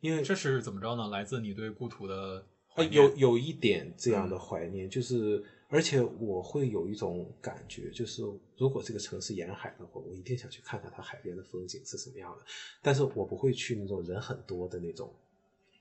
[0.02, 1.08] 因为这是怎么着呢？
[1.08, 2.46] 来自你对故土的呃，
[2.76, 8.22] 怀念有有一点这样的嗯怀念，就是而且我会有一种感觉，就是
[8.58, 12.46] 如果这个城市沿海的话，我一定想去看看它海边的风景是什么样的。
[12.82, 15.14] 但是我不会去那种人很多的那种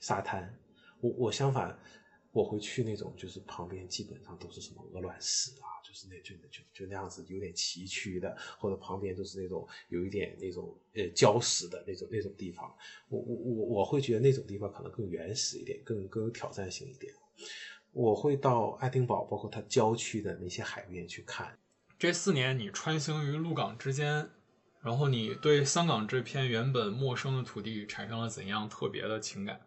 [0.00, 0.54] 沙滩，
[1.00, 1.78] 我我相反
[2.30, 12.74] 我会去那种就是旁边基本上都是什么鹅卵石啊，就是那就就就那样子有点崎岖的，或者旁边都是那种有一点那种呃礁石的那种那种地方。
[13.10, 17.12] 我我我我会觉得那种地方可能更原始一点，更更有挑战性一点。
[17.92, 21.58] 我会到爱丁堡，包括它郊区的那些海边去看。
[21.98, 24.30] 这四年你穿行于陆港之间，
[24.80, 29.60] 然后你对香港这片原本陌生的土地产生了怎样特别的情感？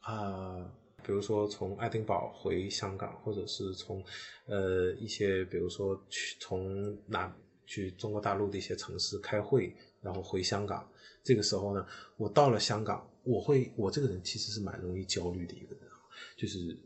[0.00, 0.72] 啊、
[1.04, 4.04] 比如说从爱丁堡回香港，或者是从
[4.46, 7.34] 呃一些，比如说去从哪
[7.66, 10.88] 去中国大陆的一些城市开会，然后回香港。
[11.22, 11.86] 这个时候呢，
[12.16, 15.84] 我到了香港，我会我这个人其实是蛮容易焦虑的一个人，
[16.36, 16.76] 就是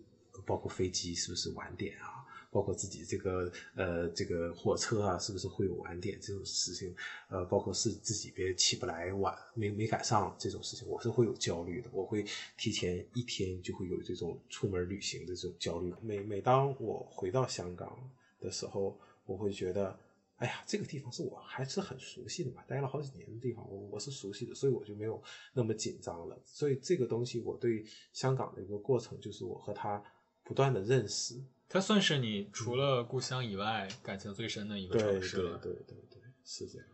[0.47, 6.95] 包括飞机是不是晚点啊，包括自己这个呃这个火车啊是不是会有晚点这种事情，
[7.29, 12.25] 呃，包括是自己别起不来晚没没赶上这种事情，我是会有焦虑的，我会
[12.57, 15.93] 提前一天就会有这种出门旅行的这种焦虑。
[16.01, 19.99] 每每当我回到香港的时候，我会觉得。
[20.39, 25.23] 哎呀，这个地方是我还是很熟悉的嘛，待了好几年的地方，我我是熟悉的，所以我就没有
[25.55, 26.37] 那么紧张了。
[26.45, 30.03] 所以这个东西，我对香港的一个过程，就是我和他
[30.45, 35.59] 不断的认识，它算是你除了故乡以外感情最深的一个对对城市了。
[35.59, 36.87] 对对对，是这样。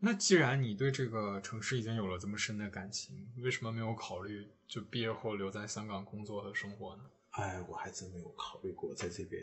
[0.00, 7.04] 那既然你对这个城市已经有了这么深的感情，为什么没有考虑就毕业后留在香港工作和生活呢？
[7.30, 9.42] 哎，我还真没有考虑过在这边，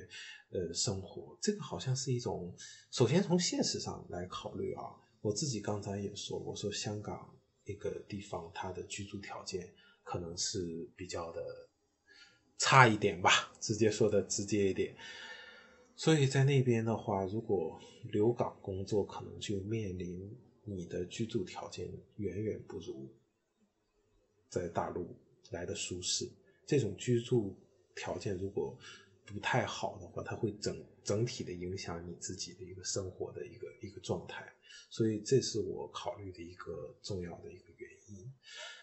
[0.51, 1.37] 呃，生活。
[1.41, 2.55] 这个好像是一种，
[2.89, 4.83] 首先从现实上来考虑啊。
[5.19, 7.31] 我自己刚才也说，我说香港
[7.65, 9.71] 一个地方，它的居住条件
[10.03, 11.43] 可能是比较的
[12.63, 14.95] 差一点吧，直接说的直接一点。
[15.95, 17.81] 所以在那边的话，如果
[18.11, 20.31] 留港工作，可能就面临
[20.63, 23.11] 你的居住条件远远不如
[24.47, 25.17] 在大陆
[25.49, 26.29] 来的舒适。
[26.67, 27.59] 这种居住
[27.95, 28.77] 条件如果
[29.25, 34.47] 不太好的话，它会整整体的影响你自己的一个生活的一个一个状态。
[34.91, 38.31] 所以这是我考虑的一个重要的一个原因。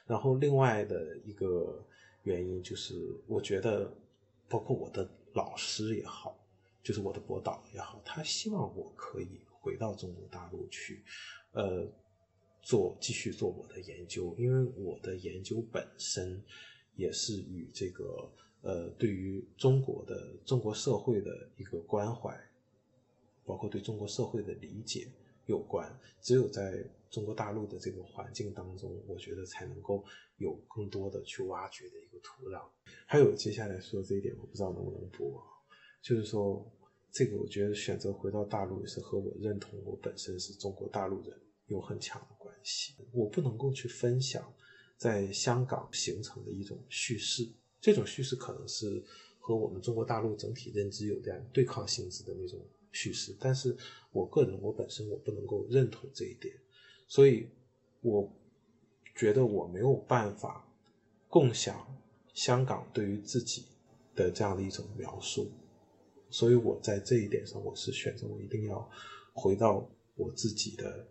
[0.05, 1.87] 然后另外的一个
[2.29, 2.95] 原因就是，
[3.27, 3.91] 我觉得
[4.49, 6.39] 包括我的老师也好，
[6.83, 11.03] 就是我的博导也好，他希望我可以回到中国大陆去，
[11.53, 11.87] 呃，
[12.61, 16.43] 做继续做我的研究，因为我的研究本身
[16.97, 22.39] 也是与这个呃对于中国的中国社会的一个关怀，
[23.47, 25.09] 包括对中国社会的理解
[25.47, 25.99] 有关。
[26.21, 30.05] 只有在中国大陆的这个环境当中，我觉得才能够
[30.37, 32.63] 有更多的去挖掘的一个土壤。
[33.07, 35.43] 还有接下来说这一点，我不知道能不能播，
[36.03, 36.71] 就是说
[37.11, 42.95] 这个我觉得选择回到大陆也是和我认同我本身是中国大陆人有很强的关系。
[43.13, 44.53] 我不能够去分享
[44.97, 47.49] 在香港形成的一种叙事，
[47.81, 49.03] 这种叙事可能是
[49.39, 52.61] 和我们中国大陆整体认知有点对抗性质的那种
[52.93, 53.75] 叙事，但是
[54.13, 56.55] 我个人我本身我不能够认同这一点，
[57.09, 57.49] 所以
[58.03, 58.31] 我
[59.17, 60.65] 觉得我没有办法
[61.29, 61.85] 共享
[62.35, 63.65] 香港对于自己
[64.15, 65.51] 的这样的一种描述，
[66.31, 68.89] 所以我在这一点上我是选择我一定要
[69.33, 71.07] 回到我自己的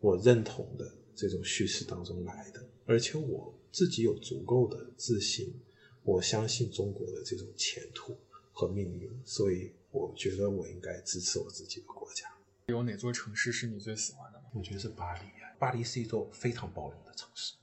[0.00, 5.54] 我认同的这种叙事当中来的，而且我自己有足够的自信，
[6.02, 8.16] 我相信中国的这种前途
[8.52, 12.26] 和命运，所以我觉得我应该支持我自己的国家。
[12.66, 14.41] 有哪座城市是你最喜欢的？
[14.52, 17.54] 我觉得是巴黎啊，巴黎是一座非常包容的城市，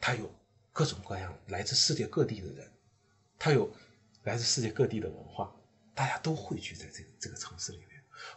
[0.00, 0.30] 它有
[0.72, 2.72] 各种各样来自世界各地的人，
[3.38, 3.72] 它有
[4.24, 5.54] 来自世界各地的文化，
[5.94, 7.88] 大家都汇聚在这个这个城市里面。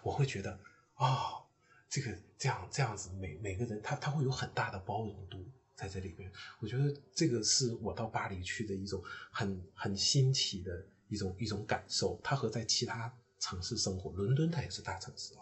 [0.04, 0.60] 我会觉得，
[0.96, 1.44] 哦，
[1.90, 5.44] 这个这样这样子，每每个人他他会有很大的包容度
[5.76, 6.32] 在这里面。
[6.60, 12.20] 我觉得这个是我到巴黎去的一种很很新奇的一种一种感受。
[12.24, 15.42] 它和在其他城市生活，伦敦它也是大城市哦，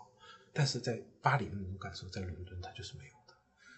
[0.54, 3.34] 但是在巴黎的那种感受，在伦敦它就是没有的。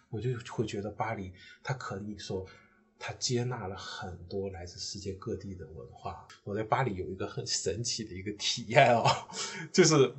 [0.09, 2.45] 我就会觉得巴黎，它可以说，
[2.99, 6.27] 它接纳了很多来自世界各地的文化。
[6.43, 9.05] 我在巴黎有一个很神奇的一个体验哦，
[9.71, 10.13] 就是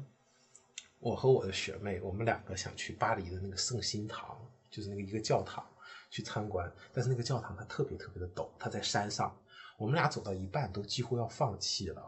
[0.99, 4.39] 我和我的学妹，我们两个想去巴黎的那个圣心堂，
[4.71, 5.65] 就是那个一个教堂
[6.11, 9.37] 去参观，但是那个教堂它特别特别的陡，它在山上，
[9.77, 12.03] 我们俩走到一半都几乎要放弃了，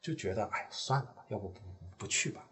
[0.00, 1.60] 就觉得哎算了吧，要不不
[1.98, 2.44] 不去吧。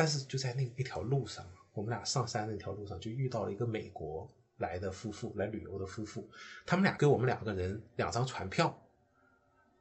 [0.00, 1.44] 但是就在那一条路上，
[1.74, 4.26] 我们俩上山那条路上就遇到了一个美国
[4.56, 6.26] 来的夫妇，来旅游的夫妇，
[6.64, 8.74] 他们俩给我们两个人两张船票，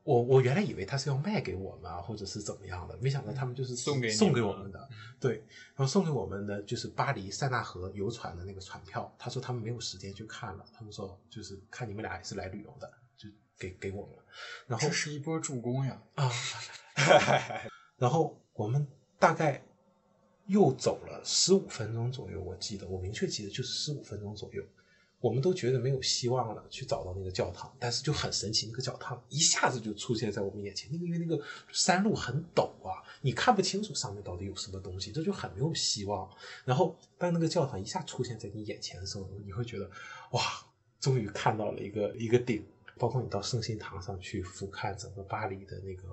[0.04, 4.90] 我我原来以为他是要卖给我们啊，或者是怎么样的，没想到他们就是送给送给我们的。
[5.22, 5.38] 对，
[5.74, 9.10] 然后送给我们的就是巴黎塞纳河游船的那个船票。
[9.18, 14.24] 他说他们没有时间去看了，他们说就是看你们俩也是来旅游的，就给给我们了。
[14.68, 15.98] 然后这是一波助攻呀！
[16.16, 16.30] 啊，
[17.96, 18.86] 然后我们
[19.18, 19.64] 大概
[20.50, 24.64] 又走了十五分钟左右，我记得我明确记得就是十五分钟左右，
[25.22, 30.90] 我们都觉得没有希望了，去找到那个教堂，但是就很神奇，那个教堂一下子就出现在我们眼前。
[30.92, 31.42] 那个因为那个
[31.72, 36.30] 山路很陡啊，你看不清楚上面到底有什么东西，这就很没有希望。
[36.66, 39.90] 然后当那个教堂一下出现在你眼前的时候，你会觉得
[40.32, 40.42] 哇，
[41.00, 42.66] 终于看到了一个一个顶。
[42.98, 46.04] 包括你到圣心堂上去俯瞰整个巴黎的那个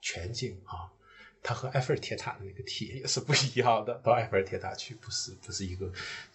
[0.00, 0.90] 全景啊，
[1.44, 4.00] 它和埃菲尔铁塔的那个体验也是不一样的。
[4.02, 5.86] 到埃菲尔铁塔去不是不是一个，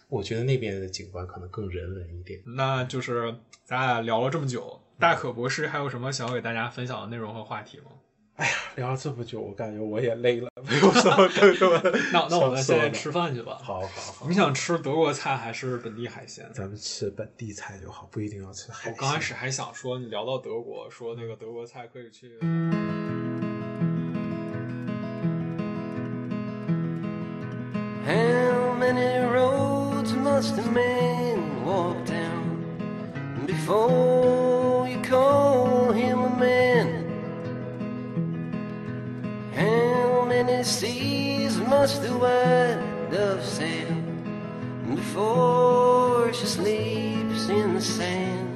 [0.08, 2.40] 我觉得那边的景观可能更人文一点。
[2.46, 3.34] 那就是
[3.64, 7.86] 咱俩聊了这么久，大可博士还有什么想要给大家分享的内容和话题吗？
[8.36, 13.58] 哎呀，聊了这么久，我感觉我也累了，没有什么更多 的那那我们现在吃饭去吧。
[13.60, 16.48] 好好好，你想吃德国菜还是本地海鲜？
[16.54, 18.92] 咱们吃本地菜就好，不一定要吃海鲜。
[18.92, 22.38] 我刚开始还想说，你聊到德国，说那个德国菜可以去。
[28.92, 36.88] Many roads must a man walk down before you call him a man?
[39.54, 43.94] How many seas must the white dove sail
[44.96, 48.49] before she sleeps in the sand?